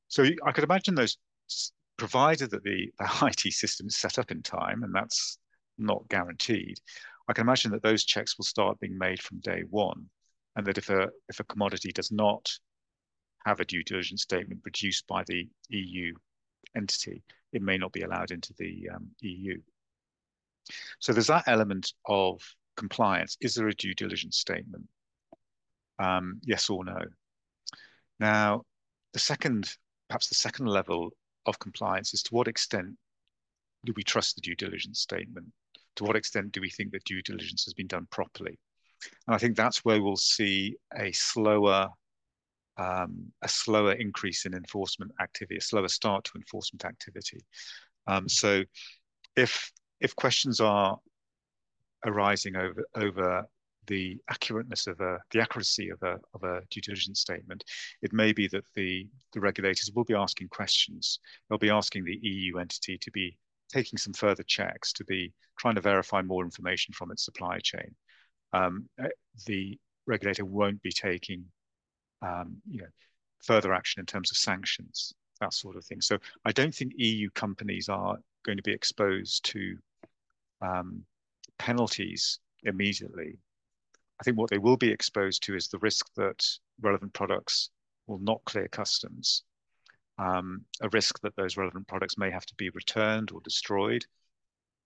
So 0.09 0.26
I 0.44 0.52
could 0.52 0.64
imagine 0.64 0.94
those, 0.94 1.16
provided 1.96 2.50
that 2.50 2.64
the, 2.64 2.92
the 2.98 3.09
IT 3.26 3.52
system 3.54 3.87
is 3.87 3.96
set 3.96 4.18
up 4.18 4.31
in 4.31 4.42
time, 4.42 4.83
and 4.83 4.94
that's 4.94 5.38
not 5.78 6.09
guaranteed. 6.11 6.78
I 7.26 7.33
can 7.33 7.46
imagine 7.46 7.70
that 7.70 7.83
those 7.83 8.04
checks 8.04 8.37
will 8.37 8.44
start 8.44 8.81
being 8.81 8.98
made 8.98 9.22
from 9.22 9.40
day 9.40 9.62
one, 9.70 10.11
and 10.57 10.66
that 10.66 10.76
if 10.76 10.90
a 10.90 11.09
if 11.28 11.40
a 11.40 11.44
commodity 11.44 11.92
does 11.92 12.12
not 12.12 12.50
have 13.46 13.61
a 13.61 13.64
due 13.64 13.83
diligence 13.83 14.22
statement 14.22 14.62
produced 14.62 15.07
by 15.07 15.24
the 15.26 15.48
EU 15.70 16.12
entity, 16.76 17.22
it 17.52 17.62
may 17.62 17.78
not 17.78 17.92
be 17.92 18.02
allowed 18.02 18.31
into 18.31 18.52
the 18.59 18.90
um, 18.94 19.09
EU. 19.22 19.59
So 20.98 21.12
there's 21.12 21.28
that 21.28 21.44
element 21.46 21.92
of 22.07 22.42
compliance. 22.78 23.36
Is 23.40 23.54
there 23.54 23.68
a 23.68 23.74
due 23.74 23.94
diligence 23.94 24.38
statement? 24.38 24.86
Um, 25.98 26.40
yes 26.44 26.70
or 26.70 26.84
no? 26.84 27.00
Now, 28.20 28.62
the 29.12 29.18
second, 29.18 29.76
perhaps 30.08 30.28
the 30.28 30.34
second 30.34 30.66
level 30.66 31.10
of 31.44 31.58
compliance 31.58 32.14
is 32.14 32.22
to 32.24 32.34
what 32.34 32.48
extent 32.48 32.96
do 33.84 33.92
we 33.96 34.02
trust 34.02 34.36
the 34.36 34.40
due 34.40 34.54
diligence 34.54 35.00
statement? 35.00 35.48
To 35.96 36.04
what 36.04 36.16
extent 36.16 36.52
do 36.52 36.60
we 36.60 36.70
think 36.70 36.92
that 36.92 37.04
due 37.04 37.22
diligence 37.22 37.64
has 37.64 37.74
been 37.74 37.88
done 37.88 38.06
properly? 38.10 38.58
And 39.26 39.34
I 39.34 39.38
think 39.38 39.56
that's 39.56 39.84
where 39.84 40.02
we'll 40.02 40.16
see 40.16 40.76
a 40.96 41.12
slower 41.12 41.88
um, 42.78 43.32
a 43.42 43.48
slower 43.48 43.92
increase 43.94 44.46
in 44.46 44.54
enforcement 44.54 45.10
activity, 45.20 45.56
a 45.56 45.60
slower 45.60 45.88
start 45.88 46.22
to 46.24 46.32
enforcement 46.36 46.84
activity. 46.84 47.40
Um, 48.06 48.28
so 48.28 48.62
if 49.34 49.72
if 50.00 50.14
questions 50.14 50.60
are 50.60 50.96
arising 52.04 52.56
over 52.56 52.84
over 52.94 53.44
the 53.87 54.18
accurateness 54.30 54.87
of 54.87 55.00
a 55.00 55.18
the 55.30 55.40
accuracy 55.40 55.88
of 55.90 56.02
a 56.02 56.18
of 56.34 56.42
a 56.44 56.61
due 56.70 56.80
diligence 56.80 57.20
statement, 57.20 57.64
it 58.02 58.12
may 58.12 58.32
be 58.32 58.46
that 58.48 58.64
the 58.74 59.08
the 59.32 59.40
regulators 59.40 59.90
will 59.94 60.04
be 60.04 60.14
asking 60.14 60.48
questions. 60.48 61.18
They'll 61.48 61.58
be 61.58 61.70
asking 61.70 62.04
the 62.04 62.18
EU 62.22 62.58
entity 62.58 62.98
to 62.98 63.11
be 63.11 63.37
taking 63.68 63.98
some 63.98 64.14
further 64.14 64.42
checks, 64.44 64.92
to 64.94 65.04
be 65.04 65.32
trying 65.58 65.74
to 65.74 65.80
verify 65.80 66.22
more 66.22 66.44
information 66.44 66.94
from 66.94 67.11
its 67.11 67.24
supply 67.24 67.58
chain. 67.58 67.94
Um, 68.52 68.88
eh, 68.98 69.08
the 69.46 69.78
regulator 70.06 70.44
won't 70.44 70.82
be 70.82 70.92
taking 70.92 71.44
um, 72.22 72.56
you 72.68 72.80
know, 72.80 72.88
further 73.42 73.72
action 73.72 74.00
in 74.00 74.06
terms 74.06 74.30
of 74.30 74.37
sanctions, 74.37 75.12
that 75.40 75.52
sort 75.52 75.76
of 75.76 75.84
thing. 75.84 76.00
So 76.00 76.18
I 76.44 76.52
don't 76.52 76.74
think 76.74 76.92
EU 76.96 77.30
companies 77.30 77.88
are 77.88 78.16
going 78.44 78.56
to 78.56 78.62
be 78.62 78.72
exposed 78.72 79.44
to 79.46 79.76
um, 80.61 81.04
penalties 81.58 82.38
immediately. 82.62 83.38
I 84.20 84.24
think 84.24 84.36
what 84.36 84.50
they 84.50 84.58
will 84.58 84.76
be 84.76 84.90
exposed 84.90 85.42
to 85.44 85.54
is 85.54 85.68
the 85.68 85.78
risk 85.78 86.06
that 86.16 86.44
relevant 86.80 87.12
products 87.12 87.70
will 88.06 88.18
not 88.18 88.44
clear 88.44 88.68
customs, 88.68 89.44
um, 90.18 90.64
a 90.80 90.88
risk 90.88 91.20
that 91.20 91.36
those 91.36 91.56
relevant 91.56 91.86
products 91.86 92.18
may 92.18 92.30
have 92.30 92.46
to 92.46 92.54
be 92.56 92.70
returned 92.70 93.30
or 93.30 93.40
destroyed, 93.42 94.04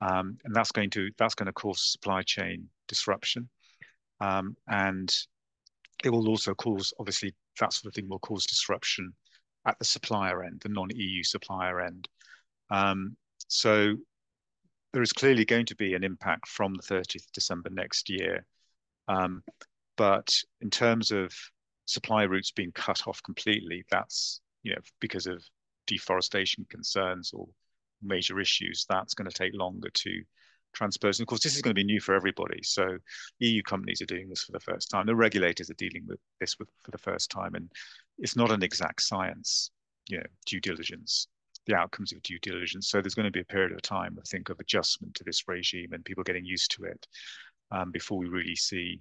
um, 0.01 0.37
and 0.45 0.55
that's 0.55 0.73
going 0.73 0.91
to 0.91 1.11
that's 1.17 1.35
going 1.35 1.47
to 1.47 1.53
cause 1.53 1.81
supply 1.81 2.23
chain 2.23 2.69
disruption, 2.89 3.49
um, 4.21 4.57
and 4.69 5.17
it 6.05 6.11
will 6.11 6.29
also 6.29 6.55
cause, 6.55 6.93
obviously, 6.99 7.35
that 7.61 7.73
sort 7.73 7.91
of 7.91 7.95
thing 7.95 8.09
will 8.09 8.19
cause 8.19 8.45
disruption 8.45 9.13
at 9.67 9.79
the 9.79 9.85
supplier 9.85 10.43
end, 10.43 10.61
the 10.61 10.69
non-EU 10.69 11.23
supplier 11.23 11.81
end. 11.81 12.09
Um, 12.71 13.17
so 13.47 13.97
there 14.93 15.03
is 15.03 15.13
clearly 15.13 15.45
going 15.45 15.67
to 15.67 15.77
be 15.77 15.95
an 15.95 16.05
impact 16.05 16.49
from 16.49 16.75
the 16.75 16.83
30th 16.83 17.27
December 17.33 17.71
next 17.71 18.11
year. 18.11 18.45
Um, 19.09 19.43
but 19.97 20.35
in 20.61 20.71
terms 20.71 21.11
of 21.11 21.33
supply 21.87 22.23
routes 22.23 22.51
being 22.51 22.73
cut 22.73 23.07
off 23.07 23.23
completely, 23.23 23.85
that's 23.91 24.41
you 24.63 24.73
know 24.73 24.81
because 25.01 25.27
of 25.27 25.43
deforestation 25.87 26.67
concerns 26.71 27.33
or 27.33 27.47
major 28.03 28.41
issues, 28.41 28.87
that's 28.89 29.15
going 29.15 29.29
to 29.29 29.37
take 29.37 29.53
longer 29.55 29.91
to 29.91 30.23
transpose. 30.73 31.19
And 31.19 31.25
of 31.25 31.29
course, 31.29 31.43
this 31.43 31.55
is 31.57 31.63
going 31.63 31.75
to 31.75 31.81
be 31.81 31.85
new 31.85 32.01
for 32.01 32.15
everybody. 32.15 32.63
So 32.63 32.97
EU 33.39 33.63
companies 33.63 34.01
are 34.01 34.07
doing 34.07 34.29
this 34.29 34.43
for 34.43 34.53
the 34.53 34.61
first 34.61 34.91
time. 34.91 35.07
The 35.07 35.15
regulators 35.15 35.71
are 35.71 35.75
dealing 35.75 36.05
with 36.07 36.19
this 36.41 36.59
with, 36.59 36.69
for 36.83 36.91
the 36.91 36.99
first 36.99 37.31
time. 37.31 37.55
And 37.55 37.71
it's 38.19 38.37
not 38.37 38.51
an 38.51 38.63
exact 38.63 39.03
science, 39.03 39.71
you 40.09 40.19
know, 40.19 40.27
due 40.47 40.61
diligence, 40.61 41.29
the 41.67 41.75
outcomes 41.75 42.13
of 42.13 42.23
due 42.23 42.39
diligence. 42.41 42.89
So 42.89 43.01
there's 43.01 43.15
going 43.15 43.27
to 43.27 43.31
be 43.31 43.41
a 43.41 43.45
period 43.45 43.73
of 43.73 43.83
time, 43.83 44.17
I 44.19 44.23
think, 44.29 44.49
of 44.49 44.59
adjustment 44.59 45.15
to 45.15 45.25
this 45.25 45.47
regime 45.47 45.93
and 45.93 46.05
people 46.05 46.25
getting 46.25 46.45
used 46.45 46.73
to 46.73 46.85
it 46.85 47.07
um, 47.71 47.91
before 47.91 48.19
we 48.19 48.27
really 48.27 48.57
see 48.57 49.01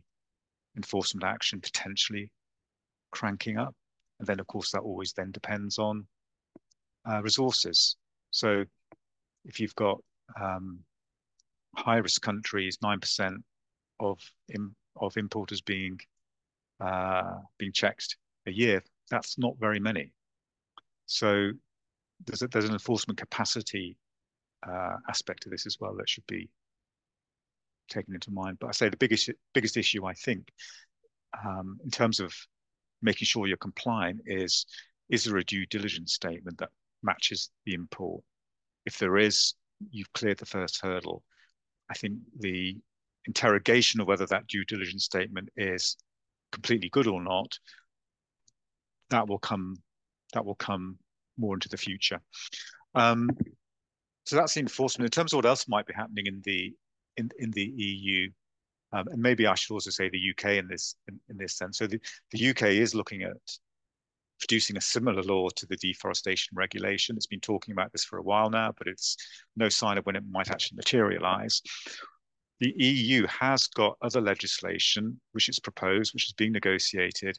enforcement 0.77 1.23
action 1.23 1.59
potentially 1.59 2.31
cranking 3.11 3.57
up. 3.57 3.75
And 4.19 4.27
then, 4.27 4.39
of 4.39 4.47
course, 4.47 4.71
that 4.71 4.81
always 4.81 5.13
then 5.13 5.31
depends 5.31 5.79
on 5.79 6.05
uh, 7.09 7.21
resources. 7.23 7.95
So 8.29 8.63
if 9.45 9.59
you've 9.59 9.75
got 9.75 9.97
um, 10.39 10.79
high 11.75 11.97
risk 11.97 12.21
countries, 12.21 12.77
9% 12.83 13.37
of, 13.99 14.19
of 14.95 15.17
importers 15.17 15.61
being, 15.61 15.99
uh, 16.79 17.39
being 17.57 17.71
checked 17.73 18.17
a 18.45 18.51
year, 18.51 18.83
that's 19.09 19.37
not 19.39 19.55
very 19.59 19.79
many. 19.79 20.13
So 21.07 21.51
there's, 22.25 22.41
a, 22.41 22.47
there's 22.47 22.65
an 22.65 22.73
enforcement 22.73 23.19
capacity 23.19 23.97
uh, 24.67 24.97
aspect 25.09 25.43
to 25.43 25.49
this 25.49 25.65
as 25.65 25.77
well 25.79 25.95
that 25.95 26.09
should 26.09 26.25
be 26.27 26.49
taken 27.89 28.13
into 28.13 28.31
mind. 28.31 28.57
But 28.59 28.67
I 28.67 28.71
say 28.71 28.89
the 28.89 28.97
biggest 28.97 29.29
biggest 29.53 29.77
issue 29.77 30.05
I 30.05 30.13
think 30.13 30.51
um, 31.45 31.77
in 31.83 31.91
terms 31.91 32.19
of 32.19 32.33
making 33.01 33.25
sure 33.25 33.47
you're 33.47 33.57
compliant 33.57 34.21
is 34.25 34.65
is 35.09 35.25
there 35.25 35.37
a 35.37 35.43
due 35.43 35.65
diligence 35.65 36.13
statement 36.13 36.57
that 36.59 36.69
matches 37.03 37.49
the 37.65 37.73
import? 37.73 38.23
If 38.85 38.97
there 38.97 39.17
is, 39.17 39.55
you've 39.91 40.13
cleared 40.13 40.37
the 40.37 40.45
first 40.45 40.79
hurdle. 40.81 41.23
I 41.89 41.93
think 41.95 42.19
the 42.39 42.77
interrogation 43.25 43.99
of 43.99 44.07
whether 44.07 44.25
that 44.27 44.47
due 44.47 44.63
diligence 44.65 45.03
statement 45.03 45.49
is 45.57 45.97
completely 46.51 46.89
good 46.89 47.07
or 47.07 47.21
not, 47.21 47.59
that 49.09 49.27
will 49.27 49.39
come 49.39 49.75
that 50.33 50.45
will 50.45 50.55
come 50.55 50.97
more 51.37 51.55
into 51.55 51.69
the 51.69 51.77
future. 51.77 52.19
Um, 52.95 53.29
so 54.25 54.35
that's 54.35 54.53
the 54.53 54.59
enforcement. 54.59 55.05
In 55.07 55.11
terms 55.11 55.33
of 55.33 55.37
what 55.37 55.45
else 55.45 55.67
might 55.67 55.87
be 55.87 55.93
happening 55.93 56.27
in 56.27 56.41
the 56.43 56.73
in 57.17 57.29
in 57.39 57.51
the 57.51 57.63
EU, 57.63 58.29
um, 58.93 59.07
and 59.07 59.21
maybe 59.21 59.47
I 59.47 59.55
should 59.55 59.73
also 59.73 59.89
say 59.89 60.09
the 60.09 60.31
UK 60.31 60.57
in 60.57 60.67
this 60.67 60.95
in, 61.07 61.19
in 61.29 61.37
this 61.37 61.57
sense. 61.57 61.77
So 61.77 61.87
the, 61.87 61.99
the 62.31 62.49
UK 62.49 62.63
is 62.63 62.93
looking 62.95 63.23
at 63.23 63.37
producing 64.39 64.75
a 64.75 64.81
similar 64.81 65.21
law 65.21 65.47
to 65.49 65.65
the 65.67 65.77
deforestation 65.77 66.55
regulation. 66.55 67.15
It's 67.15 67.27
been 67.27 67.39
talking 67.39 67.71
about 67.71 67.91
this 67.91 68.03
for 68.03 68.17
a 68.17 68.23
while 68.23 68.49
now, 68.49 68.73
but 68.77 68.87
it's 68.87 69.15
no 69.55 69.69
sign 69.69 69.97
of 69.97 70.05
when 70.05 70.15
it 70.15 70.23
might 70.29 70.49
actually 70.49 70.77
materialize. 70.77 71.61
The 72.59 72.73
EU 72.77 73.25
has 73.27 73.67
got 73.67 73.97
other 74.01 74.21
legislation 74.21 75.19
which 75.31 75.47
is 75.47 75.59
proposed, 75.59 76.13
which 76.13 76.27
is 76.27 76.33
being 76.33 76.51
negotiated, 76.51 77.37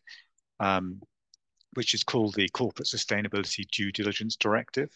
um, 0.61 1.01
which 1.75 1.95
is 1.95 2.03
called 2.03 2.35
the 2.35 2.49
Corporate 2.51 2.89
Sustainability 2.89 3.69
Due 3.71 3.93
Diligence 3.93 4.37
Directive. 4.37 4.91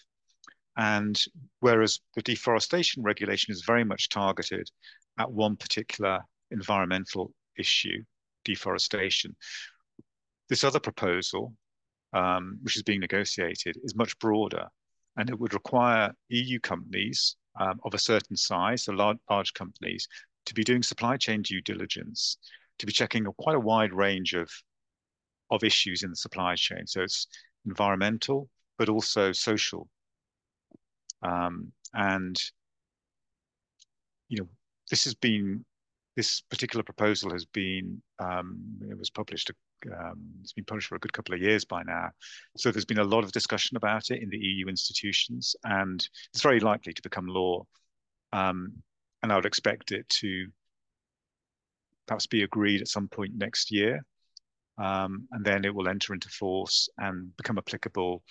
And 0.77 1.23
whereas 1.61 2.01
the 2.15 2.23
deforestation 2.23 3.03
regulation 3.03 3.53
is 3.53 3.65
very 3.67 3.85
much 3.85 4.09
targeted 4.11 4.71
at 5.19 5.33
one 5.33 5.57
particular 5.57 6.21
environmental 6.51 7.33
issue, 7.57 8.03
deforestation, 8.45 9.35
this 10.49 10.65
other 10.65 10.81
proposal 10.81 11.55
um, 12.13 12.59
which 12.63 12.77
is 12.77 12.83
being 12.83 13.01
negotiated, 13.01 13.77
is 13.83 13.97
much 13.97 14.19
broader, 14.19 14.67
and 15.17 15.29
it 15.29 15.39
would 15.39 15.55
require 15.55 16.13
EU 16.29 16.59
companies 16.61 17.37
um, 17.61 17.81
of 17.85 17.95
a 17.95 17.99
certain 17.99 18.37
size, 18.37 18.85
so 18.85 18.93
large, 18.93 19.19
large 19.29 19.53
companies, 19.55 20.09
to 20.47 20.55
be 20.55 20.65
doing 20.65 20.83
supply 20.83 21.17
chain 21.17 21.43
due 21.43 21.61
diligence, 21.61 22.39
to 22.79 22.87
be 22.87 22.93
checking 22.93 23.27
a, 23.27 23.33
quite 23.39 23.57
a 23.57 23.61
wide 23.61 23.93
range 23.93 24.35
of 24.35 24.51
of 25.51 25.65
issues 25.65 26.03
in 26.03 26.11
the 26.11 26.17
supply 26.17 26.55
chain. 26.55 26.87
So 26.87 27.03
it's 27.03 27.27
environmental, 27.67 28.49
but 28.79 28.89
also 28.89 29.33
social. 29.33 29.89
Um, 31.23 31.73
and 31.95 32.41
you 34.29 34.39
know, 34.39 34.49
this 34.91 35.05
has 35.05 35.15
been 35.15 35.65
this 36.17 36.41
particular 36.41 36.83
proposal 36.83 37.31
has 37.31 37.45
been 37.45 38.03
um, 38.19 38.59
it 38.91 38.99
was 38.99 39.11
published 39.11 39.51
um, 39.95 40.23
it's 40.41 40.55
been 40.55 40.65
published 40.65 40.89
for 40.89 40.97
a 40.97 40.99
good 40.99 41.13
couple 41.13 41.35
of 41.35 41.41
years 41.41 41.65
by 41.65 41.83
now. 41.83 42.09
So 42.57 42.73
there's 42.73 42.87
been 42.87 42.99
a 42.99 43.05
lot 43.05 43.25
of 43.25 43.33
discussion 43.33 43.77
about 43.77 44.11
it 44.11 44.23
in 44.23 44.31
the 44.31 44.39
EU 44.39 44.67
institutions, 44.67 45.55
and 45.65 46.07
it's 46.33 46.43
very 46.43 46.61
likely 46.61 46.93
to 46.95 47.03
become 47.03 47.27
law. 47.27 47.67
Um, 48.33 48.73
and 49.23 49.33
I 49.33 49.37
would 49.37 49.47
expect 49.47 49.93
it 49.93 50.09
to 50.21 50.47
perhaps 52.07 52.27
be 52.27 52.43
agreed 52.43 52.81
at 52.81 52.89
some 52.89 53.09
point 53.09 53.35
next 53.37 53.71
year. 53.71 54.05
Um, 54.79 55.27
and 55.33 55.45
then 55.45 55.65
it 55.65 55.75
will 55.75 55.89
enter 55.89 56.13
into 56.13 56.29
force 56.29 56.89
and 56.99 57.35
become 57.37 57.59
applicable 57.59 58.23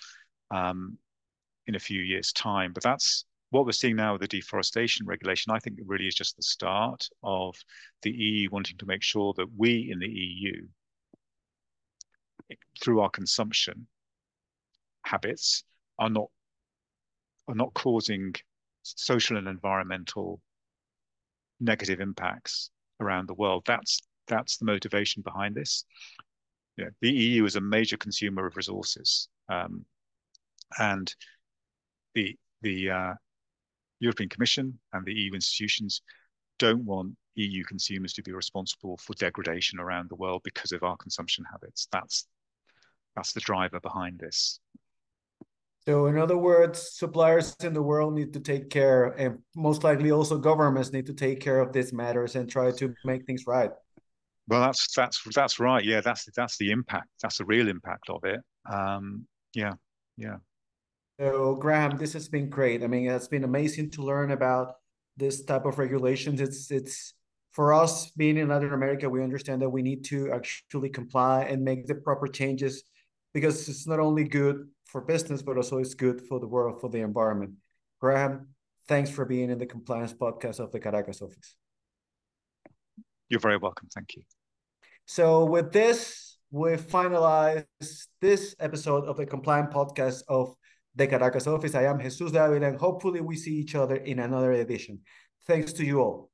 um, 0.50 0.96
in 1.66 1.74
a 1.74 1.80
few 1.80 2.00
years' 2.00 2.32
time. 2.32 2.72
But 2.72 2.82
that's 2.82 3.24
what 3.50 3.64
we're 3.64 3.72
seeing 3.72 3.96
now 3.96 4.12
with 4.12 4.20
the 4.20 4.28
deforestation 4.28 5.06
regulation. 5.06 5.52
I 5.52 5.58
think 5.58 5.78
it 5.78 5.86
really 5.86 6.06
is 6.06 6.14
just 6.14 6.36
the 6.36 6.42
start 6.42 7.08
of 7.22 7.56
the 8.02 8.10
EU 8.10 8.48
wanting 8.50 8.76
to 8.78 8.86
make 8.86 9.02
sure 9.02 9.34
that 9.36 9.48
we 9.56 9.90
in 9.90 9.98
the 9.98 10.08
EU 10.08 10.66
through 12.80 13.00
our 13.00 13.10
consumption 13.10 13.86
habits 15.04 15.64
are 15.98 16.10
not 16.10 16.28
are 17.48 17.54
not 17.54 17.72
causing 17.74 18.34
social 18.82 19.36
and 19.36 19.48
environmental 19.48 20.40
negative 21.60 22.00
impacts 22.00 22.70
around 23.00 23.28
the 23.28 23.34
world. 23.34 23.62
That's 23.66 24.02
that's 24.26 24.56
the 24.56 24.64
motivation 24.64 25.22
behind 25.22 25.54
this. 25.54 25.84
Yeah, 26.76 26.90
the 27.00 27.10
EU 27.10 27.44
is 27.44 27.56
a 27.56 27.60
major 27.60 27.96
consumer 27.96 28.46
of 28.46 28.56
resources, 28.56 29.28
um, 29.48 29.84
and 30.78 31.14
the 32.14 32.36
the 32.62 32.90
uh, 32.90 33.14
European 34.00 34.28
Commission 34.28 34.78
and 34.92 35.04
the 35.04 35.14
EU 35.14 35.32
institutions 35.32 36.02
don't 36.58 36.84
want 36.84 37.16
EU 37.34 37.64
consumers 37.64 38.12
to 38.14 38.22
be 38.22 38.32
responsible 38.32 38.96
for 38.98 39.14
degradation 39.14 39.78
around 39.78 40.08
the 40.10 40.16
world 40.16 40.42
because 40.44 40.72
of 40.72 40.82
our 40.82 40.96
consumption 40.96 41.44
habits. 41.50 41.88
That's 41.92 42.26
that's 43.14 43.32
the 43.32 43.40
driver 43.40 43.80
behind 43.80 44.18
this. 44.18 44.60
So, 45.86 46.06
in 46.06 46.18
other 46.18 46.36
words, 46.36 46.98
suppliers 46.98 47.56
in 47.62 47.72
the 47.72 47.82
world 47.82 48.14
need 48.14 48.32
to 48.32 48.40
take 48.40 48.70
care, 48.70 49.04
and 49.06 49.38
most 49.54 49.84
likely 49.84 50.10
also 50.10 50.36
governments 50.36 50.92
need 50.92 51.06
to 51.06 51.14
take 51.14 51.40
care 51.40 51.60
of 51.60 51.72
these 51.72 51.92
matters 51.92 52.34
and 52.34 52.50
try 52.50 52.72
to 52.72 52.92
make 53.04 53.24
things 53.24 53.46
right. 53.46 53.70
Well, 54.48 54.60
that's 54.60 54.94
that's 54.94 55.22
that's 55.34 55.58
right. 55.58 55.84
Yeah, 55.84 56.00
that's 56.00 56.28
that's 56.36 56.56
the 56.58 56.70
impact. 56.70 57.08
That's 57.22 57.38
the 57.38 57.44
real 57.44 57.68
impact 57.68 58.08
of 58.10 58.22
it. 58.24 58.40
Um, 58.70 59.26
yeah, 59.54 59.72
yeah. 60.16 60.36
So, 61.18 61.54
Graham, 61.54 61.96
this 61.96 62.12
has 62.12 62.28
been 62.28 62.48
great. 62.48 62.84
I 62.84 62.86
mean, 62.86 63.10
it's 63.10 63.28
been 63.28 63.44
amazing 63.44 63.90
to 63.92 64.02
learn 64.02 64.30
about 64.30 64.74
this 65.16 65.44
type 65.44 65.64
of 65.64 65.78
regulations. 65.78 66.40
It's 66.40 66.70
it's 66.70 67.14
for 67.56 67.72
us 67.72 68.10
being 68.10 68.36
in 68.36 68.48
Latin 68.48 68.74
America, 68.74 69.08
we 69.08 69.22
understand 69.22 69.62
that 69.62 69.70
we 69.70 69.80
need 69.80 70.04
to 70.04 70.30
actually 70.30 70.90
comply 70.90 71.44
and 71.44 71.64
make 71.64 71.86
the 71.86 71.94
proper 71.94 72.28
changes 72.28 72.84
because 73.32 73.66
it's 73.66 73.86
not 73.86 73.98
only 73.98 74.24
good 74.24 74.68
for 74.84 75.00
business, 75.00 75.40
but 75.40 75.56
also 75.56 75.78
it's 75.78 75.94
good 75.94 76.20
for 76.28 76.38
the 76.38 76.46
world, 76.46 76.82
for 76.82 76.90
the 76.90 77.00
environment. 77.00 77.52
Graham, 77.98 78.48
thanks 78.88 79.08
for 79.08 79.24
being 79.24 79.48
in 79.48 79.58
the 79.58 79.64
compliance 79.64 80.12
podcast 80.12 80.60
of 80.60 80.70
the 80.70 80.78
Caracas 80.78 81.22
office. 81.22 81.56
You're 83.30 83.40
very 83.40 83.56
welcome. 83.56 83.88
Thank 83.94 84.16
you. 84.16 84.22
So, 85.06 85.44
with 85.44 85.72
this, 85.72 86.36
we 86.50 86.70
finalize 86.70 87.64
this 88.20 88.56
episode 88.58 89.04
of 89.04 89.16
the 89.16 89.24
Compliant 89.24 89.70
podcast 89.70 90.22
of 90.28 90.52
the 90.96 91.06
Caracas 91.06 91.46
office. 91.46 91.76
I 91.76 91.84
am 91.84 92.00
Jesús 92.00 92.30
Dávila, 92.30 92.66
and 92.66 92.76
hopefully, 92.76 93.20
we 93.20 93.36
see 93.36 93.54
each 93.54 93.76
other 93.76 93.94
in 93.94 94.18
another 94.18 94.50
edition. 94.50 94.98
Thanks 95.46 95.72
to 95.74 95.84
you 95.84 96.00
all. 96.00 96.30